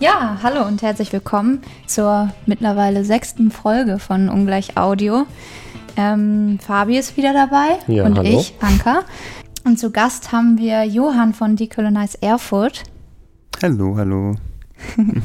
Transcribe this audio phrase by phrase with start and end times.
[0.00, 5.26] Ja, hallo und herzlich willkommen zur mittlerweile sechsten Folge von Ungleich Audio.
[5.96, 8.38] Ähm, Fabi ist wieder dabei Ja, und hallo.
[8.38, 9.00] ich, Anka.
[9.64, 12.84] Und zu Gast haben wir Johann von Decolonize Erfurt.
[13.62, 14.34] Hallo, hallo.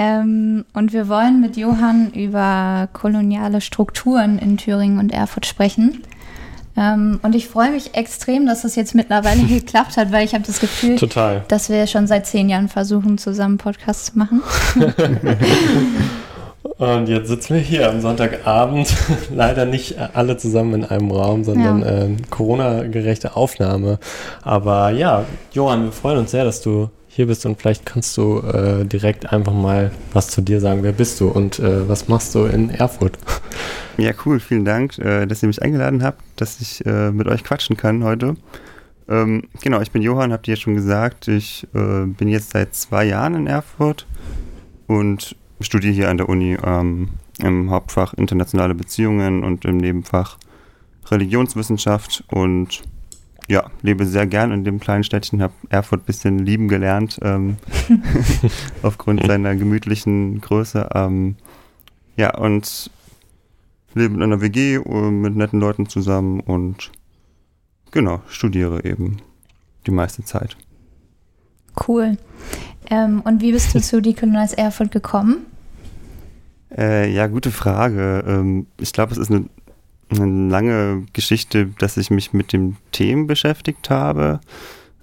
[0.00, 6.04] Ähm, und wir wollen mit Johann über koloniale Strukturen in Thüringen und Erfurt sprechen.
[6.78, 10.44] Ähm, und ich freue mich extrem, dass das jetzt mittlerweile geklappt hat, weil ich habe
[10.46, 11.42] das Gefühl, Total.
[11.48, 14.42] dass wir schon seit zehn Jahren versuchen, zusammen Podcasts zu machen.
[16.78, 18.94] Und jetzt sitzen wir hier am Sonntagabend,
[19.34, 21.86] leider nicht alle zusammen in einem Raum, sondern Ja.
[22.04, 23.98] äh, Corona-gerechte Aufnahme.
[24.42, 28.38] Aber ja, Johann, wir freuen uns sehr, dass du hier bist und vielleicht kannst du
[28.40, 30.82] äh, direkt einfach mal was zu dir sagen.
[30.82, 33.18] Wer bist du und äh, was machst du in Erfurt?
[34.00, 34.38] Ja, cool.
[34.38, 38.04] Vielen Dank, äh, dass ihr mich eingeladen habt, dass ich äh, mit euch quatschen kann
[38.04, 38.36] heute.
[39.08, 41.26] Ähm, genau, ich bin Johann, habt ihr ja schon gesagt.
[41.26, 44.06] Ich äh, bin jetzt seit zwei Jahren in Erfurt
[44.86, 47.08] und studiere hier an der Uni ähm,
[47.40, 50.38] im Hauptfach internationale Beziehungen und im Nebenfach
[51.10, 52.82] Religionswissenschaft und
[53.48, 57.56] ja, lebe sehr gern in dem kleinen Städtchen, habe Erfurt ein bisschen lieben gelernt, ähm,
[58.82, 60.88] aufgrund seiner gemütlichen Größe.
[60.94, 61.36] Ähm,
[62.16, 62.90] ja, und
[63.94, 66.90] lebe in einer WG äh, mit netten Leuten zusammen und
[67.90, 69.18] genau, studiere eben
[69.86, 70.56] die meiste Zeit.
[71.86, 72.16] Cool.
[72.90, 75.46] Ähm, und wie bist du zu Decolonize Erfurt gekommen?
[76.76, 78.24] Äh, ja, gute Frage.
[78.26, 79.46] Ähm, ich glaube, es ist eine,
[80.10, 84.40] eine lange Geschichte, dass ich mich mit den Themen beschäftigt habe.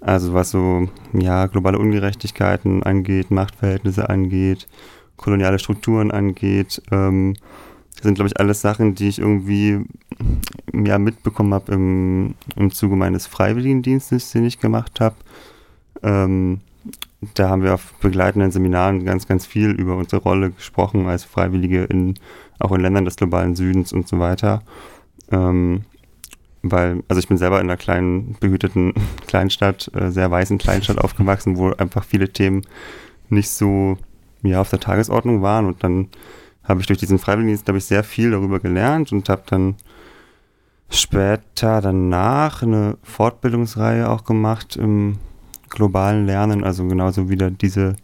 [0.00, 4.68] Also was so, ja, globale Ungerechtigkeiten angeht, Machtverhältnisse angeht,
[5.16, 6.82] koloniale Strukturen angeht.
[6.90, 7.34] Ähm,
[7.94, 9.80] das sind, glaube ich, alles Sachen, die ich irgendwie
[10.72, 15.16] ja, mitbekommen habe im, im Zuge meines Freiwilligendienstes, den ich gemacht habe.
[16.02, 16.60] Ähm,
[17.34, 21.84] da haben wir auf begleitenden Seminaren ganz, ganz viel über unsere Rolle gesprochen als Freiwillige
[21.84, 22.14] in,
[22.58, 24.62] auch in Ländern des globalen Südens und so weiter.
[25.30, 25.84] Ähm,
[26.62, 28.92] weil, also ich bin selber in einer kleinen, behüteten
[29.26, 32.62] Kleinstadt, äh, sehr weißen Kleinstadt aufgewachsen, wo einfach viele Themen
[33.28, 33.96] nicht so
[34.42, 35.66] ja, auf der Tagesordnung waren.
[35.66, 36.08] Und dann
[36.64, 39.76] habe ich durch diesen Freiwilligendienst, glaube ich, sehr viel darüber gelernt und habe dann
[40.88, 45.18] später danach eine Fortbildungsreihe auch gemacht im
[45.68, 47.96] globalen Lernen, also genauso wieder diese,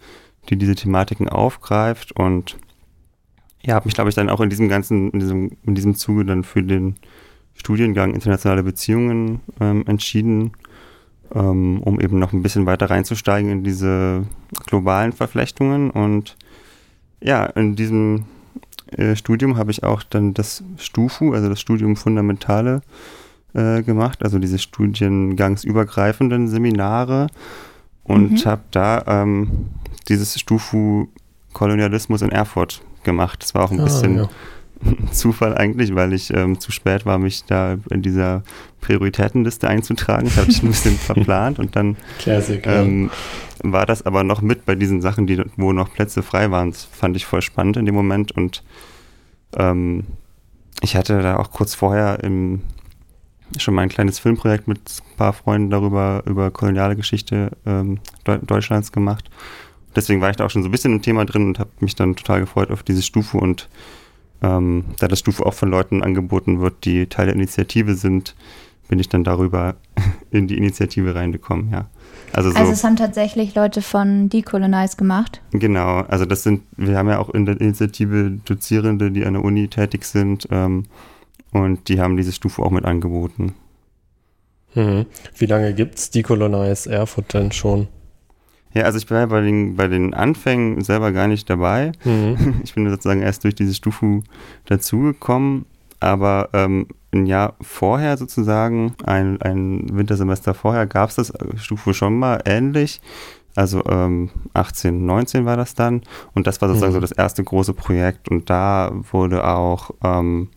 [0.49, 2.13] die diese Thematiken aufgreift.
[2.13, 2.57] Und
[3.63, 6.25] ja, habe mich, glaube ich, dann auch in diesem ganzen, in diesem, in diesem Zuge
[6.25, 6.97] dann für den
[7.63, 10.51] Studiengang internationale Beziehungen ähm, entschieden,
[11.33, 14.25] ähm, um eben noch ein bisschen weiter reinzusteigen in diese
[14.67, 16.37] globalen Verflechtungen und
[17.21, 18.25] ja, in diesem
[18.97, 22.83] äh, Studium habe ich auch dann das STUFU, also das Studium Fundamentale,
[23.55, 27.29] äh, gemacht, also diese studiengangsübergreifenden Seminare
[28.03, 28.45] und Mhm.
[28.51, 29.69] habe da ähm,
[30.09, 31.07] dieses Stufu
[31.53, 33.43] Kolonialismus in Erfurt gemacht.
[33.43, 34.29] Das war auch ein bisschen Ah, ja.
[35.13, 38.43] Zufall eigentlich, weil ich ähm, zu spät war, mich da in dieser
[38.81, 40.27] Prioritätenliste einzutragen.
[40.27, 42.67] Ich habe mich ein bisschen verplant und dann Classic.
[42.67, 43.11] ähm,
[43.63, 46.71] war das aber noch mit bei diesen Sachen, die, wo noch Plätze frei waren.
[46.71, 48.63] Das fand ich voll spannend in dem Moment und
[49.57, 50.05] ähm,
[50.81, 52.63] ich hatte da auch kurz vorher im,
[53.57, 58.39] schon mal ein kleines Filmprojekt mit ein paar Freunden darüber, über koloniale Geschichte ähm, Deu
[58.39, 59.31] Deutschlands gemacht.
[59.95, 61.95] Deswegen war ich da auch schon so ein bisschen im Thema drin und habe mich
[61.95, 63.69] dann total gefreut auf diese Stufe und
[64.43, 68.35] ähm, da das Stufe auch von Leuten angeboten wird, die Teil der Initiative sind,
[68.89, 69.77] bin ich dann darüber
[70.31, 71.89] in die Initiative reingekommen, ja.
[72.33, 75.43] Also so, Also es haben tatsächlich Leute von Decolonize gemacht.
[75.53, 79.45] genau, also das sind, wir haben ja auch in der Initiative Dozierende, die an der
[79.45, 80.85] Uni tätig sind ähm,
[81.53, 83.55] und die haben diese Stufe auch mit angeboten.
[84.75, 85.07] Mhm.
[85.37, 87.89] Wie lange gibt es Decolonize Erfurt denn schon?
[88.75, 91.93] Ja, also ich war ja bei den, bei den Anfängen selber gar nicht dabei.
[92.05, 92.61] Mhm.
[92.65, 94.23] Ich bin sozusagen erst durch diese Stufe
[94.67, 95.67] dazugekommen,
[96.01, 101.93] aber ähm, ein Jahr vorher sozusagen, ein, ein Wintersemester vorher, gab es das äh, Stufe
[101.95, 103.01] schon mal ähnlich.
[103.55, 106.01] Also ähm, 18, 19 war das dann.
[106.35, 106.97] Und das war sozusagen Mhm.
[106.97, 108.31] so das erste große Projekt.
[108.31, 110.49] Und da wurde auch, ähm,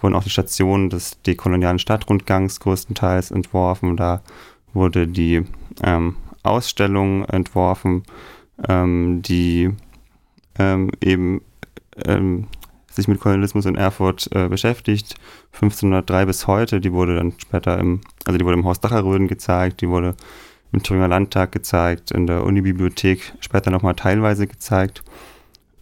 [0.00, 3.96] wurden auch die Stationen des dekolonialen Stadtrundgangs größtenteils entworfen.
[3.96, 4.22] Da
[4.74, 5.44] wurde die
[5.84, 8.04] ähm, Ausstellung entworfen,
[8.68, 9.70] ähm, die
[10.58, 11.42] ähm, eben
[12.04, 12.46] ähm,
[12.90, 15.14] sich mit Kolonialismus in Erfurt äh, beschäftigt.
[15.52, 19.80] 1503 bis heute, die wurde dann später im, also die wurde im Haus Dacherröden gezeigt,
[19.80, 20.16] die wurde
[20.72, 25.02] im Thüringer Landtag gezeigt, in der Unibibliothek später nochmal teilweise gezeigt.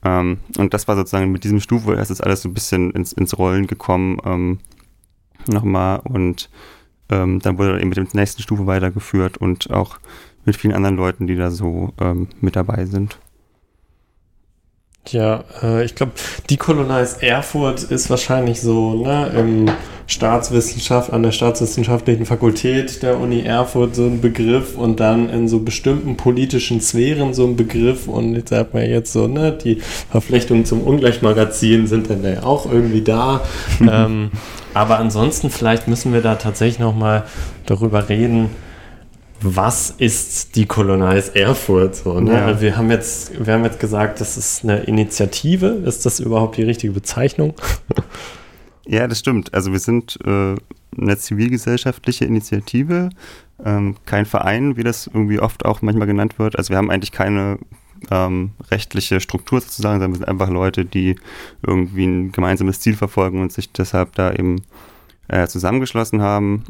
[0.04, 3.12] Ähm, und das war sozusagen mit diesem Stufe erst ist alles so ein bisschen ins,
[3.12, 4.58] ins Rollen gekommen ähm,
[5.46, 6.50] nochmal und
[7.10, 9.98] ähm, dann wurde eben mit dem nächsten Stufe weitergeführt und auch
[10.48, 13.18] mit vielen anderen Leuten, die da so ähm, mit dabei sind.
[15.08, 16.12] Ja, äh, ich glaube,
[16.48, 19.70] Decolonize Erfurt ist wahrscheinlich so, ne, im
[20.06, 25.60] Staatswissenschaft, an der Staatswissenschaftlichen Fakultät der Uni Erfurt so ein Begriff und dann in so
[25.60, 29.76] bestimmten politischen Sphären so ein Begriff und jetzt sagt man jetzt so, ne, die
[30.10, 33.42] Verflechtungen zum Ungleichmagazin sind dann ja auch irgendwie da.
[33.80, 34.30] ähm,
[34.72, 37.24] aber ansonsten vielleicht müssen wir da tatsächlich nochmal
[37.66, 38.48] darüber reden,
[39.40, 41.96] was ist die Colonize Erfurt?
[41.96, 42.32] So, ne?
[42.32, 42.60] ja.
[42.60, 45.66] Wir haben jetzt, wir haben jetzt gesagt, das ist eine Initiative.
[45.66, 47.54] Ist das überhaupt die richtige Bezeichnung?
[48.90, 49.52] Ja, das stimmt.
[49.52, 50.54] Also wir sind äh,
[50.98, 53.10] eine zivilgesellschaftliche Initiative,
[53.62, 56.56] ähm, kein Verein, wie das irgendwie oft auch manchmal genannt wird.
[56.56, 57.58] Also wir haben eigentlich keine
[58.10, 61.16] ähm, rechtliche Struktur sozusagen, sondern wir sind einfach Leute, die
[61.66, 64.62] irgendwie ein gemeinsames Ziel verfolgen und sich deshalb da eben
[65.28, 66.64] äh, zusammengeschlossen haben.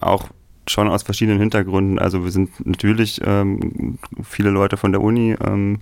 [0.00, 0.30] Auch
[0.66, 1.98] schon aus verschiedenen Hintergründen.
[1.98, 5.80] Also wir sind natürlich ähm, viele Leute von der Uni, ähm,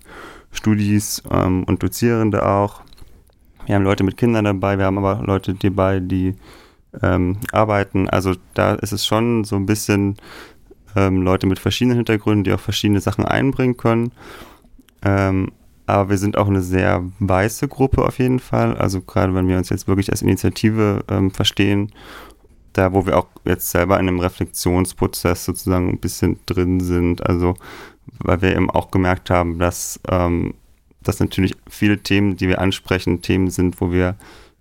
[0.50, 2.82] Studis ähm, und Dozierende auch.
[3.66, 6.34] Wir haben Leute mit Kindern dabei, wir haben aber Leute dabei, die
[7.00, 8.08] ähm, arbeiten.
[8.08, 10.16] Also da ist es schon so ein bisschen
[10.96, 14.12] ähm, Leute mit verschiedenen Hintergründen, die auch verschiedene Sachen einbringen können.
[15.04, 15.52] Ähm,
[15.86, 18.76] aber wir sind auch eine sehr weiße Gruppe auf jeden Fall.
[18.76, 21.92] Also gerade wenn wir uns jetzt wirklich als Initiative verstehen
[22.72, 27.26] da, wo wir auch jetzt selber in einem Reflexionsprozess sozusagen ein bisschen drin sind.
[27.26, 27.54] Also,
[28.18, 30.54] weil wir eben auch gemerkt haben, dass, ähm,
[31.02, 34.16] dass natürlich viele Themen, die wir ansprechen, Themen sind, wo wir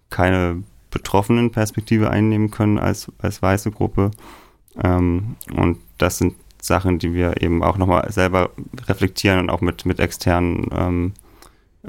[0.10, 4.12] keine betroffenen Perspektive einnehmen können als, als weiße Gruppe.
[4.81, 8.52] Ähm, und das sind Sachen, die wir eben auch nochmal selber
[8.88, 11.14] reflektieren und auch mit, mit externen ähm,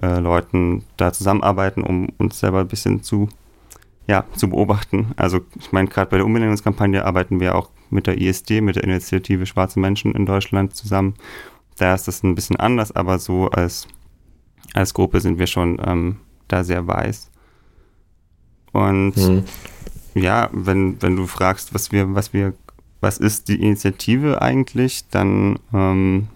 [0.01, 3.29] äh, Leuten da zusammenarbeiten, um uns selber ein bisschen zu
[4.07, 5.13] ja, zu beobachten.
[5.17, 8.85] Also ich meine, gerade bei der Umbenennungskampagne arbeiten wir auch mit der ISD, mit der
[8.85, 11.15] Initiative Schwarze Menschen in Deutschland zusammen.
[11.77, 13.87] Da ist das ein bisschen anders, aber so als,
[14.75, 16.17] als Gruppe sind wir schon ähm,
[16.49, 17.31] da sehr weiß.
[18.73, 19.45] Und mhm.
[20.15, 22.55] ja, wenn, wenn du fragst, was wir, was wir,
[23.01, 26.29] was ist die Initiative eigentlich, dann ähm,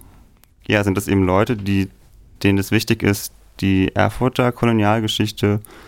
[0.66, 1.88] ja, sind das eben Leute, die,
[2.42, 5.85] denen es wichtig ist, die Erfurter Kolonialgeschichte äh,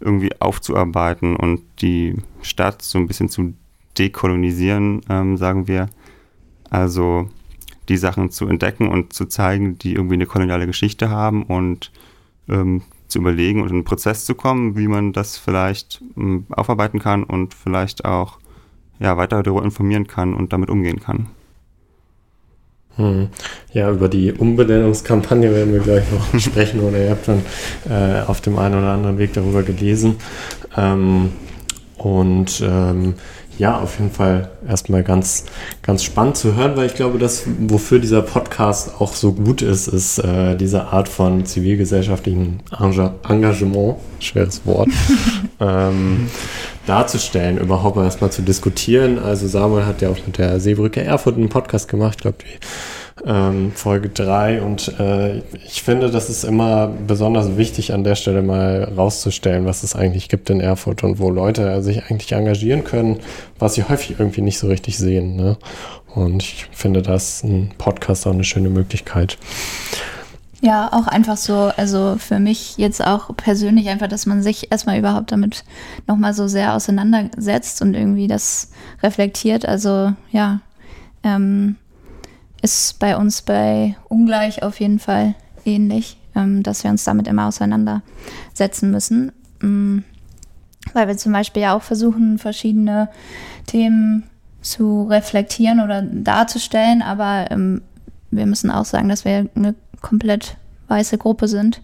[0.00, 3.54] irgendwie aufzuarbeiten und die Stadt so ein bisschen zu
[3.98, 5.88] dekolonisieren, ähm, sagen wir.
[6.70, 7.28] Also
[7.88, 11.90] die Sachen zu entdecken und zu zeigen, die irgendwie eine koloniale Geschichte haben und
[12.48, 17.00] ähm, zu überlegen und in einen Prozess zu kommen, wie man das vielleicht ähm, aufarbeiten
[17.00, 18.38] kann und vielleicht auch
[19.00, 21.26] ja, weiter darüber informieren kann und damit umgehen kann.
[23.00, 23.28] Hm.
[23.72, 27.42] Ja, über die Umbenennungskampagne werden wir gleich noch sprechen oder ihr habt schon
[27.88, 30.16] äh, auf dem einen oder anderen Weg darüber gelesen.
[30.76, 31.32] Ähm,
[31.96, 33.14] und ähm,
[33.60, 35.44] ja, auf jeden Fall erstmal ganz,
[35.82, 39.86] ganz spannend zu hören, weil ich glaube, dass wofür dieser Podcast auch so gut ist,
[39.86, 42.60] ist äh, diese Art von zivilgesellschaftlichen
[43.28, 44.88] Engagement, schweres Wort,
[45.60, 46.30] ähm,
[46.86, 49.18] darzustellen, überhaupt erstmal zu diskutieren.
[49.18, 52.66] Also Samuel hat ja auch mit der Seebrücke Erfurt einen Podcast gemacht, ich glaube, die
[53.26, 54.62] ähm, Folge 3.
[54.62, 59.82] Und äh, ich finde, das ist immer besonders wichtig, an der Stelle mal rauszustellen, was
[59.82, 63.20] es eigentlich gibt in Erfurt und wo Leute sich eigentlich engagieren können,
[63.58, 65.36] was sie häufig irgendwie nicht so richtig sehen.
[65.36, 65.56] Ne?
[66.14, 69.38] Und ich finde, das ein Podcast auch eine schöne Möglichkeit.
[70.62, 74.98] Ja, auch einfach so, also für mich jetzt auch persönlich einfach, dass man sich erstmal
[74.98, 75.64] überhaupt damit
[76.06, 78.70] nochmal so sehr auseinandersetzt und irgendwie das
[79.02, 79.64] reflektiert.
[79.64, 80.60] Also ja,
[81.22, 81.76] ähm,
[82.62, 87.46] ist bei uns bei Ungleich auf jeden Fall ähnlich, ähm, dass wir uns damit immer
[87.46, 89.32] auseinandersetzen müssen.
[89.62, 90.04] Ähm,
[90.92, 93.08] weil wir zum Beispiel ja auch versuchen, verschiedene
[93.66, 94.24] Themen
[94.62, 97.82] zu reflektieren oder darzustellen, aber ähm,
[98.30, 100.56] wir müssen auch sagen, dass wir eine komplett
[100.88, 101.82] weiße Gruppe sind.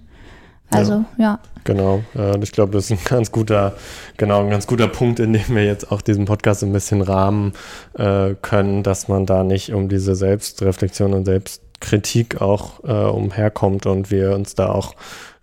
[0.70, 1.24] Also, ja.
[1.24, 1.38] ja.
[1.64, 3.74] Genau, äh, ich glaube, das ist ein ganz guter,
[4.16, 7.52] genau, ein ganz guter Punkt, in dem wir jetzt auch diesen Podcast ein bisschen rahmen
[7.98, 14.10] äh, können, dass man da nicht um diese Selbstreflexion und Selbstkritik auch äh, umherkommt und
[14.10, 14.94] wir uns da auch,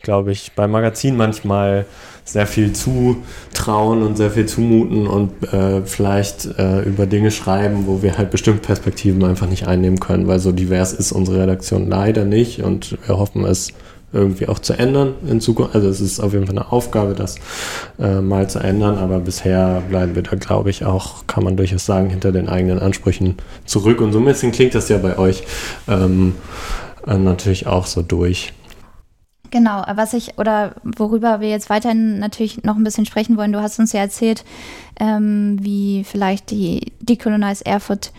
[0.01, 1.85] glaube ich, beim Magazin manchmal
[2.25, 8.01] sehr viel zutrauen und sehr viel zumuten und äh, vielleicht äh, über Dinge schreiben, wo
[8.01, 12.23] wir halt bestimmte Perspektiven einfach nicht einnehmen können, weil so divers ist unsere Redaktion leider
[12.23, 13.73] nicht und wir hoffen es
[14.13, 15.75] irgendwie auch zu ändern in Zukunft.
[15.75, 17.35] Also es ist auf jeden Fall eine Aufgabe, das
[17.99, 21.85] äh, mal zu ändern, aber bisher bleiben wir da, glaube ich, auch, kann man durchaus
[21.85, 23.99] sagen, hinter den eigenen Ansprüchen zurück.
[24.01, 25.43] Und so ein bisschen klingt das ja bei euch
[25.87, 26.35] ähm,
[27.07, 28.53] äh, natürlich auch so durch.
[29.49, 33.61] Genau, was ich oder worüber wir jetzt weiterhin natürlich noch ein bisschen sprechen wollen, du
[33.61, 34.43] hast uns ja erzählt,
[34.99, 38.13] ähm, wie vielleicht die Decolonize Erfurt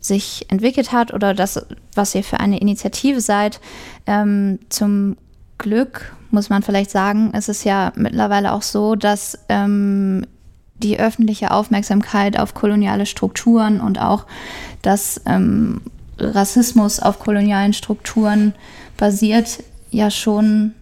[0.00, 3.60] sich entwickelt hat oder das, was ihr für eine Initiative seid.
[4.06, 5.16] Ähm, zum
[5.58, 10.26] Glück muss man vielleicht sagen, es ist ja mittlerweile auch so, dass ähm,
[10.76, 14.26] die öffentliche Aufmerksamkeit auf koloniale Strukturen und auch
[14.82, 15.80] dass ähm,
[16.18, 18.54] Rassismus auf kolonialen Strukturen
[18.96, 20.72] basiert, ja schon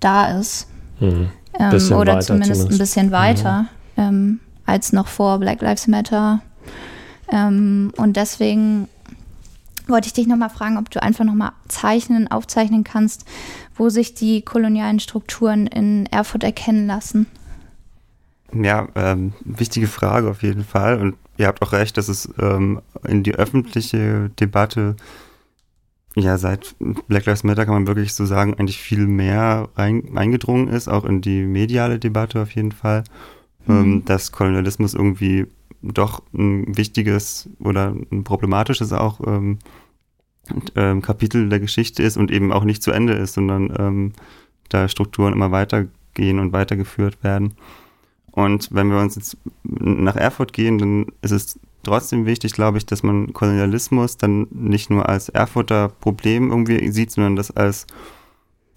[0.00, 0.66] da ist.
[0.98, 1.30] Mhm.
[1.58, 3.62] Ähm, oder zumindest, zumindest, ein bisschen weiter
[3.96, 4.02] mhm.
[4.02, 6.40] ähm, als noch vor Black Lives Matter.
[7.30, 8.88] Ähm, und deswegen
[9.88, 13.24] wollte ich dich nochmal fragen, ob du einfach nochmal zeichnen, aufzeichnen kannst,
[13.80, 17.26] wo sich die kolonialen Strukturen in Erfurt erkennen lassen.
[18.52, 21.00] Ja, ähm, wichtige Frage auf jeden Fall.
[21.00, 24.96] Und ihr habt auch recht, dass es ähm, in die öffentliche Debatte,
[26.14, 26.76] ja, seit
[27.08, 31.06] Black Lives Matter kann man wirklich so sagen, eigentlich viel mehr rein, eingedrungen ist, auch
[31.06, 33.04] in die mediale Debatte auf jeden Fall,
[33.66, 33.74] mhm.
[33.74, 35.46] ähm, dass Kolonialismus irgendwie
[35.80, 39.58] doch ein wichtiges oder ein problematisches auch ähm,
[40.76, 44.12] ähm, Kapitel der Geschichte ist und eben auch nicht zu Ende ist, sondern ähm,
[44.68, 47.54] da Strukturen immer weitergehen und weitergeführt werden.
[48.32, 52.86] Und wenn wir uns jetzt nach Erfurt gehen, dann ist es trotzdem wichtig, glaube ich,
[52.86, 57.86] dass man Kolonialismus dann nicht nur als Erfurter Problem irgendwie sieht, sondern das als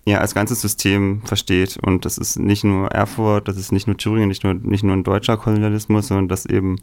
[0.05, 1.77] ja, als ganzes System versteht.
[1.82, 4.93] Und das ist nicht nur Erfurt, das ist nicht nur Thüringen, nicht nur, nicht nur
[4.93, 6.77] ein deutscher Kolonialismus, sondern dass eben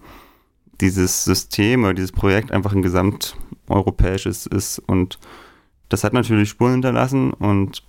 [0.80, 4.78] dieses System oder dieses Projekt einfach ein gesamteuropäisches ist.
[4.78, 5.18] Und
[5.88, 7.82] das hat natürlich Spuren hinterlassen und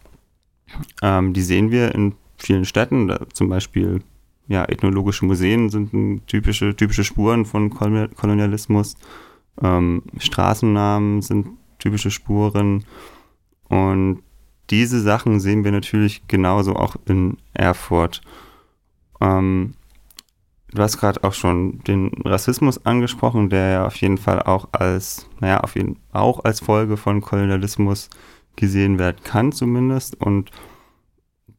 [1.02, 4.02] ähm, die sehen wir in vielen Städten, da zum Beispiel
[4.48, 8.96] ja, ethnologische Museen sind typische, typische Spuren von Kolonialismus.
[9.62, 11.48] Ähm, Straßennamen sind
[11.80, 12.84] typische Spuren.
[13.70, 14.24] Und
[14.70, 18.22] diese Sachen sehen wir natürlich genauso auch in Erfurt.
[19.22, 19.76] Ähm,
[20.74, 25.28] du hast gerade auch schon den Rassismus angesprochen, der ja auf jeden Fall auch als,
[25.40, 28.10] naja, auf jeden auch als Folge von Kolonialismus
[28.56, 30.20] gesehen werden kann, zumindest.
[30.20, 30.52] Und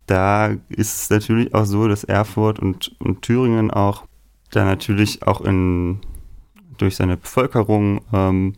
[0.06, 4.04] da ist es natürlich auch so, dass Erfurt und, und Thüringen auch
[4.50, 6.00] da natürlich auch in
[6.78, 8.54] durch seine Bevölkerung ähm,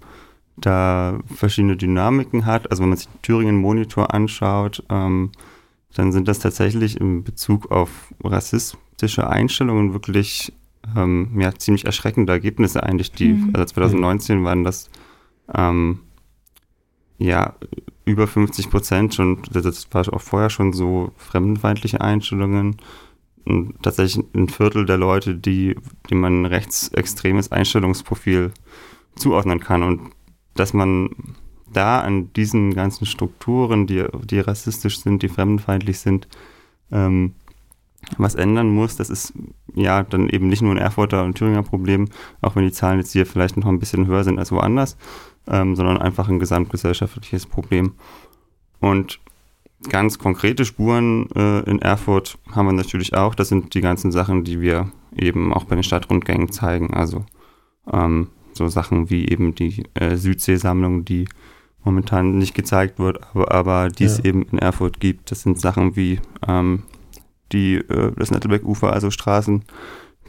[0.56, 2.70] da verschiedene Dynamiken hat.
[2.70, 5.32] Also wenn man sich den Thüringen-Monitor anschaut, ähm,
[5.94, 8.12] dann sind das tatsächlich in Bezug auf
[9.04, 10.52] rassistische Einstellungen wirklich
[10.96, 13.12] ähm, ja, ziemlich erschreckende Ergebnisse eigentlich.
[13.12, 13.50] Die, mhm.
[13.52, 14.90] Also 2019 waren das
[15.54, 16.00] ähm,
[17.18, 17.54] ja
[18.04, 22.76] über 50 Prozent schon, das war auch vorher schon so fremdenfeindliche Einstellungen.
[23.46, 25.76] Und tatsächlich ein Viertel der Leute, die,
[26.08, 28.52] die man ein rechtsextremes Einstellungsprofil
[29.16, 29.82] zuordnen kann.
[29.82, 30.00] Und
[30.54, 31.10] dass man
[31.70, 36.26] da an diesen ganzen Strukturen, die, die rassistisch sind, die fremdenfeindlich sind,
[36.90, 37.34] ähm,
[38.18, 39.32] was ändern muss, das ist
[39.74, 42.08] ja dann eben nicht nur ein Erfurter und Thüringer Problem,
[42.40, 44.96] auch wenn die Zahlen jetzt hier vielleicht noch ein bisschen höher sind als woanders,
[45.48, 47.94] ähm, sondern einfach ein gesamtgesellschaftliches Problem.
[48.80, 49.20] Und
[49.88, 53.34] ganz konkrete Spuren äh, in Erfurt haben wir natürlich auch.
[53.34, 56.94] Das sind die ganzen Sachen, die wir eben auch bei den Stadtrundgängen zeigen.
[56.94, 57.24] Also
[57.92, 61.26] ähm, so Sachen wie eben die äh, Südseesammlung, die
[61.84, 64.24] momentan nicht gezeigt wird, aber, aber die es ja.
[64.24, 65.30] eben in Erfurt gibt.
[65.30, 66.84] Das sind Sachen wie ähm,
[67.52, 69.64] die, äh, das Nettelbeck-Ufer, also Straßen,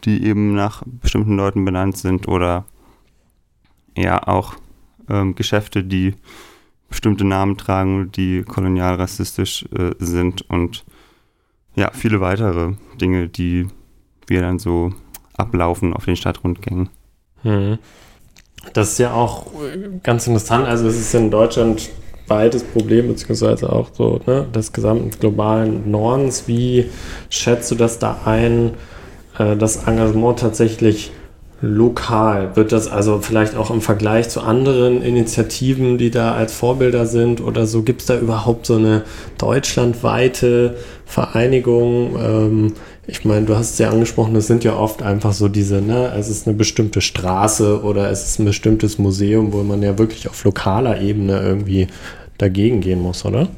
[0.04, 2.64] die eben nach bestimmten Leuten benannt sind oder
[3.96, 4.54] ja auch
[5.08, 6.14] ähm, Geschäfte, die
[6.88, 10.84] bestimmte Namen tragen, die kolonialrassistisch äh, sind und
[11.74, 13.66] ja, viele weitere Dinge, die
[14.26, 14.92] wir dann so
[15.36, 16.88] ablaufen auf den Stadtrundgängen.
[17.42, 17.78] Hm.
[18.72, 19.46] Das ist ja auch
[20.02, 20.66] ganz interessant.
[20.66, 21.90] Also es ist in Deutschland
[22.28, 26.44] weites Problem, beziehungsweise auch so ne, des gesamten globalen Nordens.
[26.46, 26.86] Wie
[27.30, 28.72] schätzt du das da ein,
[29.38, 31.12] äh, das Engagement tatsächlich
[31.60, 32.56] lokal?
[32.56, 37.40] Wird das also vielleicht auch im Vergleich zu anderen Initiativen, die da als Vorbilder sind
[37.40, 39.02] oder so, gibt es da überhaupt so eine
[39.38, 42.16] deutschlandweite Vereinigung?
[42.20, 42.72] Ähm,
[43.08, 46.12] ich meine, du hast es ja angesprochen, es sind ja oft einfach so diese, ne,
[46.16, 50.28] es ist eine bestimmte Straße oder es ist ein bestimmtes Museum, wo man ja wirklich
[50.28, 51.86] auf lokaler Ebene irgendwie
[52.38, 53.48] dagegen gehen muss, oder?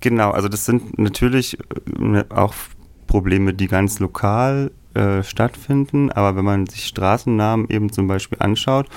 [0.00, 1.58] Genau, also das sind natürlich
[2.00, 2.54] äh, auch
[3.06, 8.88] Probleme, die ganz lokal äh, stattfinden, aber wenn man sich Straßennamen eben zum Beispiel anschaut,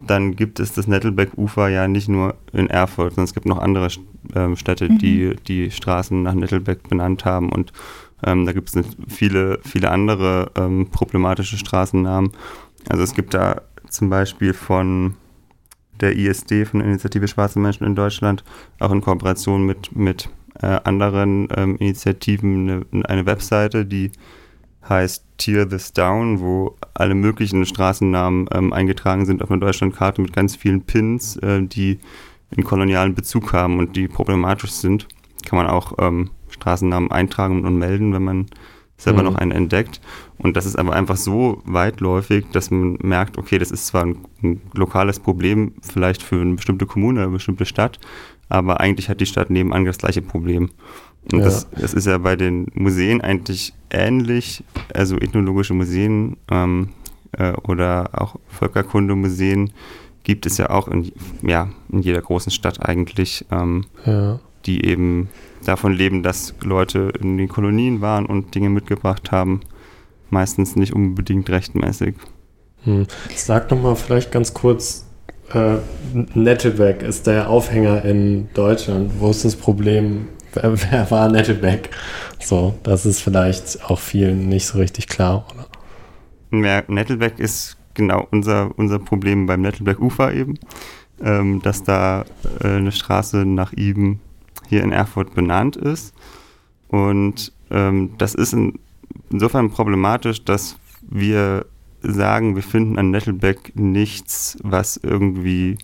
[0.00, 3.88] dann gibt es das Nettelbeck-Ufer ja nicht nur in Erfurt, sondern es gibt noch andere
[4.34, 4.98] ähm, Städte, mhm.
[4.98, 7.72] die die Straßen nach Nettelbeck benannt haben und
[8.24, 12.32] ähm, da gibt es viele, viele andere ähm, problematische Straßennamen.
[12.88, 15.14] Also es gibt da zum Beispiel von
[16.00, 18.44] der ISD, von der Initiative Schwarze Menschen in Deutschland,
[18.78, 24.10] auch in Kooperation mit, mit äh, anderen ähm, Initiativen eine, eine Webseite, die
[24.88, 30.32] heißt Tear This Down, wo alle möglichen Straßennamen ähm, eingetragen sind auf einer Deutschlandkarte mit
[30.32, 31.98] ganz vielen Pins, äh, die
[32.56, 35.06] einen kolonialen Bezug haben und die problematisch sind.
[35.44, 38.46] kann man auch ähm, Straßennamen eintragen und melden, wenn man
[38.96, 39.28] selber mhm.
[39.28, 40.00] noch einen entdeckt.
[40.38, 44.18] Und das ist aber einfach so weitläufig, dass man merkt, okay, das ist zwar ein,
[44.42, 47.98] ein lokales Problem, vielleicht für eine bestimmte Kommune, eine bestimmte Stadt,
[48.48, 50.70] aber eigentlich hat die Stadt nebenan das gleiche Problem.
[51.32, 51.44] Und ja.
[51.44, 54.64] das, das, ist ja bei den Museen eigentlich ähnlich,
[54.94, 56.88] also ethnologische Museen ähm,
[57.32, 59.72] äh, oder auch Völkerkundemuseen
[60.24, 64.40] gibt es ja auch in, ja, in jeder großen Stadt eigentlich, ähm, ja.
[64.66, 65.28] die eben
[65.64, 69.60] davon leben, dass Leute in den Kolonien waren und Dinge mitgebracht haben.
[70.30, 72.14] Meistens nicht unbedingt rechtmäßig.
[72.84, 73.06] Hm.
[73.34, 75.06] Sag doch mal vielleicht ganz kurz,
[75.52, 75.76] äh,
[76.34, 79.12] Nettebeck ist der Aufhänger in Deutschland.
[79.18, 80.28] Wo ist das Problem?
[80.52, 81.90] Wer, wer war Nettebeck?
[82.40, 85.68] So, das ist vielleicht auch vielen nicht so richtig klar, oder?
[86.64, 90.58] Ja, Nettelbeck ist genau unser, unser Problem beim Nettelbeck-Ufer eben,
[91.22, 92.24] ähm, dass da
[92.60, 94.18] äh, eine Straße nach ihm
[94.70, 96.14] hier in Erfurt benannt ist.
[96.88, 98.78] Und ähm, das ist in,
[99.30, 101.66] insofern problematisch, dass wir
[102.02, 105.76] sagen, wir finden an Nettelbeck nichts, was irgendwie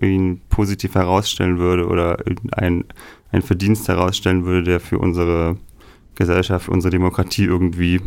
[0.00, 2.18] ihn positiv herausstellen würde oder
[2.52, 2.84] ein,
[3.30, 5.56] ein Verdienst herausstellen würde, der für unsere
[6.14, 8.00] Gesellschaft, unsere Demokratie irgendwie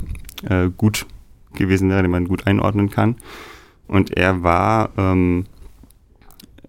[0.49, 1.05] äh, gut
[1.53, 3.15] gewesen wäre, den man gut einordnen kann.
[3.87, 5.45] Und er war ähm,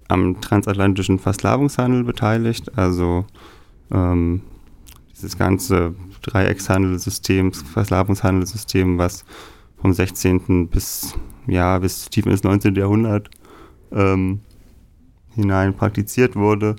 [0.09, 3.27] am transatlantischen Versklavungshandel beteiligt, also
[3.91, 4.43] ähm,
[5.15, 9.25] dieses ganze Dreieckshandelssystem, Versklavungshandelssystem, was
[9.81, 10.69] vom 16.
[10.69, 11.15] bis,
[11.47, 12.75] ja, bis tief ins 19.
[12.75, 13.31] Jahrhundert
[13.93, 14.41] ähm,
[15.35, 16.77] hinein praktiziert wurde.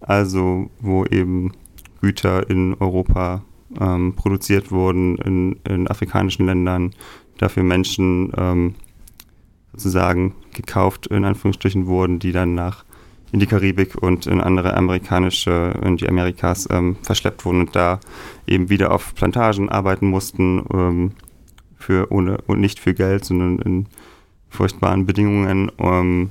[0.00, 1.52] Also wo eben
[2.00, 3.42] Güter in Europa
[3.80, 6.90] ähm, produziert wurden, in, in, afrikanischen Ländern,
[7.38, 8.74] dafür Menschen ähm,
[9.74, 12.84] sozusagen gekauft, in Anführungsstrichen wurden, die dann nach
[13.32, 17.98] in die Karibik und in andere amerikanische, in die Amerikas ähm, verschleppt wurden und da
[18.46, 21.12] eben wieder auf Plantagen arbeiten mussten, ähm,
[21.76, 23.86] für ohne und nicht für Geld, sondern in
[24.48, 26.30] furchtbaren Bedingungen, ähm,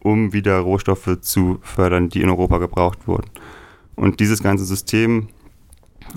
[0.00, 3.28] um wieder Rohstoffe zu fördern, die in Europa gebraucht wurden.
[3.96, 5.28] Und dieses ganze System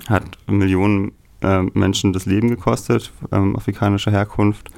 [0.08, 4.70] hat Millionen äh, Menschen das Leben gekostet, ähm, afrikanischer Herkunft.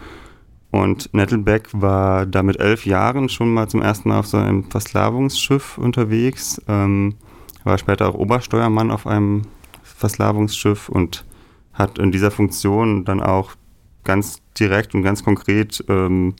[0.75, 4.65] Und Nettelbeck war da mit elf Jahren schon mal zum ersten Mal auf so einem
[4.65, 7.15] Versklavungsschiff unterwegs, ähm,
[7.63, 9.43] war später auch Obersteuermann auf einem
[9.85, 11.25] Versklavungsschiff und
[11.75, 13.53] hat in dieser Funktion dann auch
[14.03, 16.35] ganz direkt und ganz konkret ähm,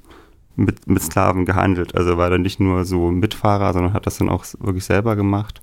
[0.57, 1.95] mit, mit Sklaven gehandelt.
[1.95, 5.61] Also war er nicht nur so Mitfahrer, sondern hat das dann auch wirklich selber gemacht.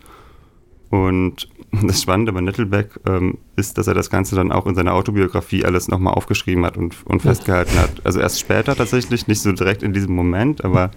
[0.89, 4.93] Und das Spannende bei Nettelbeck ähm, ist, dass er das Ganze dann auch in seiner
[4.93, 8.05] Autobiografie alles nochmal aufgeschrieben hat und, und festgehalten hat.
[8.05, 10.91] Also erst später tatsächlich, nicht so direkt in diesem Moment, aber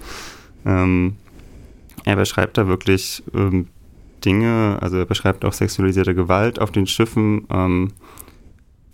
[0.66, 1.16] ähm,
[2.04, 3.68] er beschreibt da wirklich ähm,
[4.24, 7.92] Dinge, also er beschreibt auch sexualisierte Gewalt auf den Schiffen, ähm,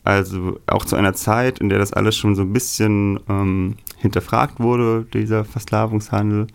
[0.05, 4.59] also auch zu einer Zeit, in der das alles schon so ein bisschen ähm, hinterfragt
[4.59, 6.47] wurde, dieser Versklavungshandel.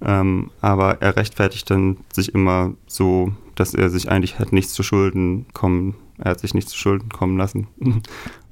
[0.00, 4.82] Ähm, aber er rechtfertigt dann sich immer so dass er sich eigentlich hat nichts zu
[4.82, 7.66] Schulden kommen, er hat sich nichts zu Schulden kommen lassen.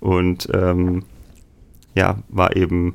[0.00, 1.04] Und ähm,
[1.94, 2.94] ja, war eben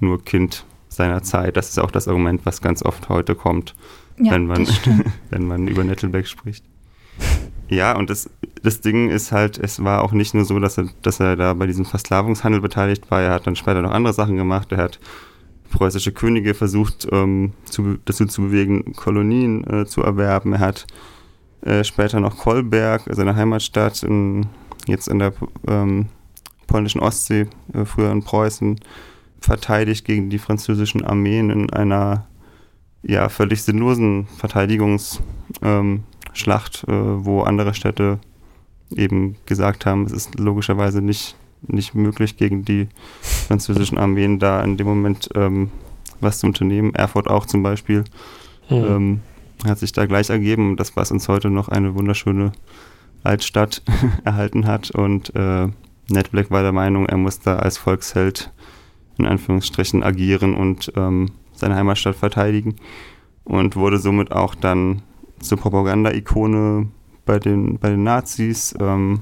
[0.00, 1.56] nur Kind seiner Zeit.
[1.56, 3.74] Das ist auch das Argument, was ganz oft heute kommt,
[4.18, 4.66] ja, wenn, man,
[5.30, 6.64] wenn man über Nettelbeck spricht.
[7.68, 8.30] Ja, und das,
[8.62, 11.52] das Ding ist halt, es war auch nicht nur so, dass er, dass er da
[11.54, 13.20] bei diesem Versklavungshandel beteiligt war.
[13.20, 14.72] Er hat dann später noch andere Sachen gemacht.
[14.72, 15.00] Er hat
[15.70, 20.54] preußische Könige versucht, ähm, zu, dazu zu bewegen, Kolonien äh, zu erwerben.
[20.54, 20.86] Er hat
[21.62, 24.46] äh, später noch Kolberg, seine Heimatstadt, in,
[24.86, 25.32] jetzt in der
[25.66, 26.06] ähm,
[26.66, 28.78] polnischen Ostsee, äh, früher in Preußen,
[29.40, 32.26] verteidigt gegen die französischen Armeen in einer
[33.02, 35.20] ja, völlig sinnlosen Verteidigungsschlacht,
[35.62, 36.04] ähm,
[36.88, 38.18] äh, wo andere Städte
[38.94, 42.88] eben gesagt haben, es ist logischerweise nicht, nicht möglich, gegen die
[43.20, 45.70] französischen Armeen da in dem Moment ähm,
[46.20, 46.94] was zu unternehmen.
[46.94, 48.04] Erfurt auch zum Beispiel.
[48.68, 48.76] Mhm.
[48.76, 49.20] Ähm,
[49.66, 50.76] hat sich da gleich ergeben.
[50.76, 52.52] Das, was uns heute noch eine wunderschöne
[53.22, 53.82] Altstadt
[54.24, 54.90] erhalten hat.
[54.90, 55.68] Und äh,
[56.10, 58.52] Ned Black war der Meinung, er muss da als Volksheld
[59.18, 62.76] in Anführungsstrichen agieren und ähm, seine Heimatstadt verteidigen.
[63.44, 65.02] Und wurde somit auch dann
[65.40, 66.88] zur Propaganda-Ikone
[67.24, 68.74] bei den, bei den Nazis.
[68.78, 69.20] Ähm,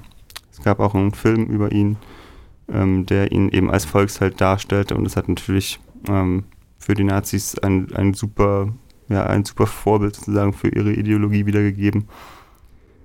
[0.50, 1.96] es gab auch einen Film über ihn,
[2.68, 4.96] ähm, der ihn eben als Volksheld darstellte.
[4.96, 6.44] Und das hat natürlich ähm,
[6.78, 8.72] für die Nazis ein, ein super
[9.08, 12.08] ja, ein super Vorbild sozusagen für ihre Ideologie wiedergegeben.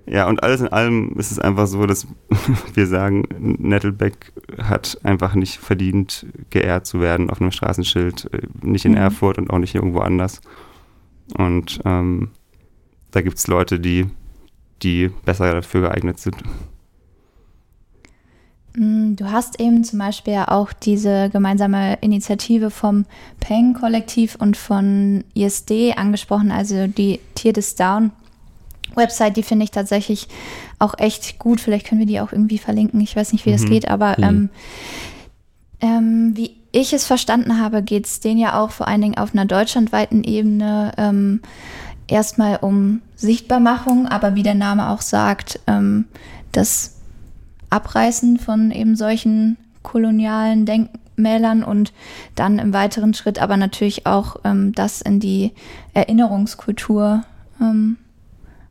[0.04, 2.08] Ja, und alles in allem ist es einfach so, dass
[2.74, 8.84] wir sagen, Nettelbeck hat einfach nicht verdient, geehrt zu werden auf einem Straßenschild, äh, nicht
[8.84, 8.98] in mhm.
[8.98, 10.40] Erfurt und auch nicht irgendwo anders.
[11.36, 12.30] Und ähm,
[13.12, 14.06] da gibt es Leute, die,
[14.82, 16.36] die besser dafür geeignet sind.
[18.74, 23.04] Mm, du hast eben zum Beispiel ja auch diese gemeinsame Initiative vom
[23.40, 28.12] Peng-Kollektiv und von ISD angesprochen, also die Tier is Down
[28.94, 30.28] Website, die finde ich tatsächlich
[30.78, 31.60] auch echt gut.
[31.60, 33.00] Vielleicht können wir die auch irgendwie verlinken.
[33.00, 33.54] Ich weiß nicht, wie mhm.
[33.54, 34.24] das geht, aber mhm.
[34.24, 34.48] ähm,
[35.80, 39.34] ähm, wie ich es verstanden habe, geht es denen ja auch vor allen Dingen auf
[39.34, 41.40] einer deutschlandweiten Ebene ähm,
[42.06, 46.06] erstmal um Sichtbarmachung, aber wie der Name auch sagt, ähm,
[46.52, 46.96] das
[47.72, 51.92] Abreißen von eben solchen kolonialen Denkmälern und
[52.34, 55.52] dann im weiteren Schritt aber natürlich auch ähm, das in die
[55.94, 57.24] Erinnerungskultur
[57.60, 57.96] ähm,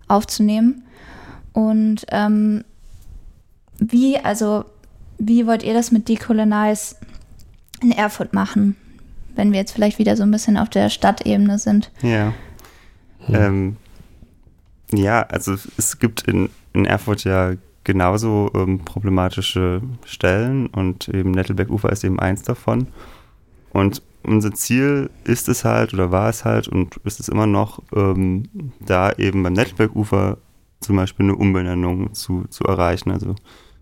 [0.07, 0.83] aufzunehmen.
[1.53, 2.63] Und ähm,
[3.77, 4.65] wie, also,
[5.17, 6.95] wie wollt ihr das mit Decolonize
[7.81, 8.75] in Erfurt machen?
[9.35, 11.91] Wenn wir jetzt vielleicht wieder so ein bisschen auf der Stadtebene sind.
[12.01, 12.33] Ja.
[13.25, 13.35] Hm.
[13.35, 13.77] Ähm,
[14.93, 21.91] ja, also es gibt in, in Erfurt ja genauso ähm, problematische Stellen und eben Nettelberg-Ufer
[21.91, 22.87] ist eben eins davon.
[23.71, 27.81] Und unser Ziel ist es halt oder war es halt und ist es immer noch,
[27.95, 28.43] ähm,
[28.79, 30.37] da eben beim Nettelberg-Ufer
[30.79, 33.11] zum Beispiel eine Umbenennung zu, zu erreichen.
[33.11, 33.35] Also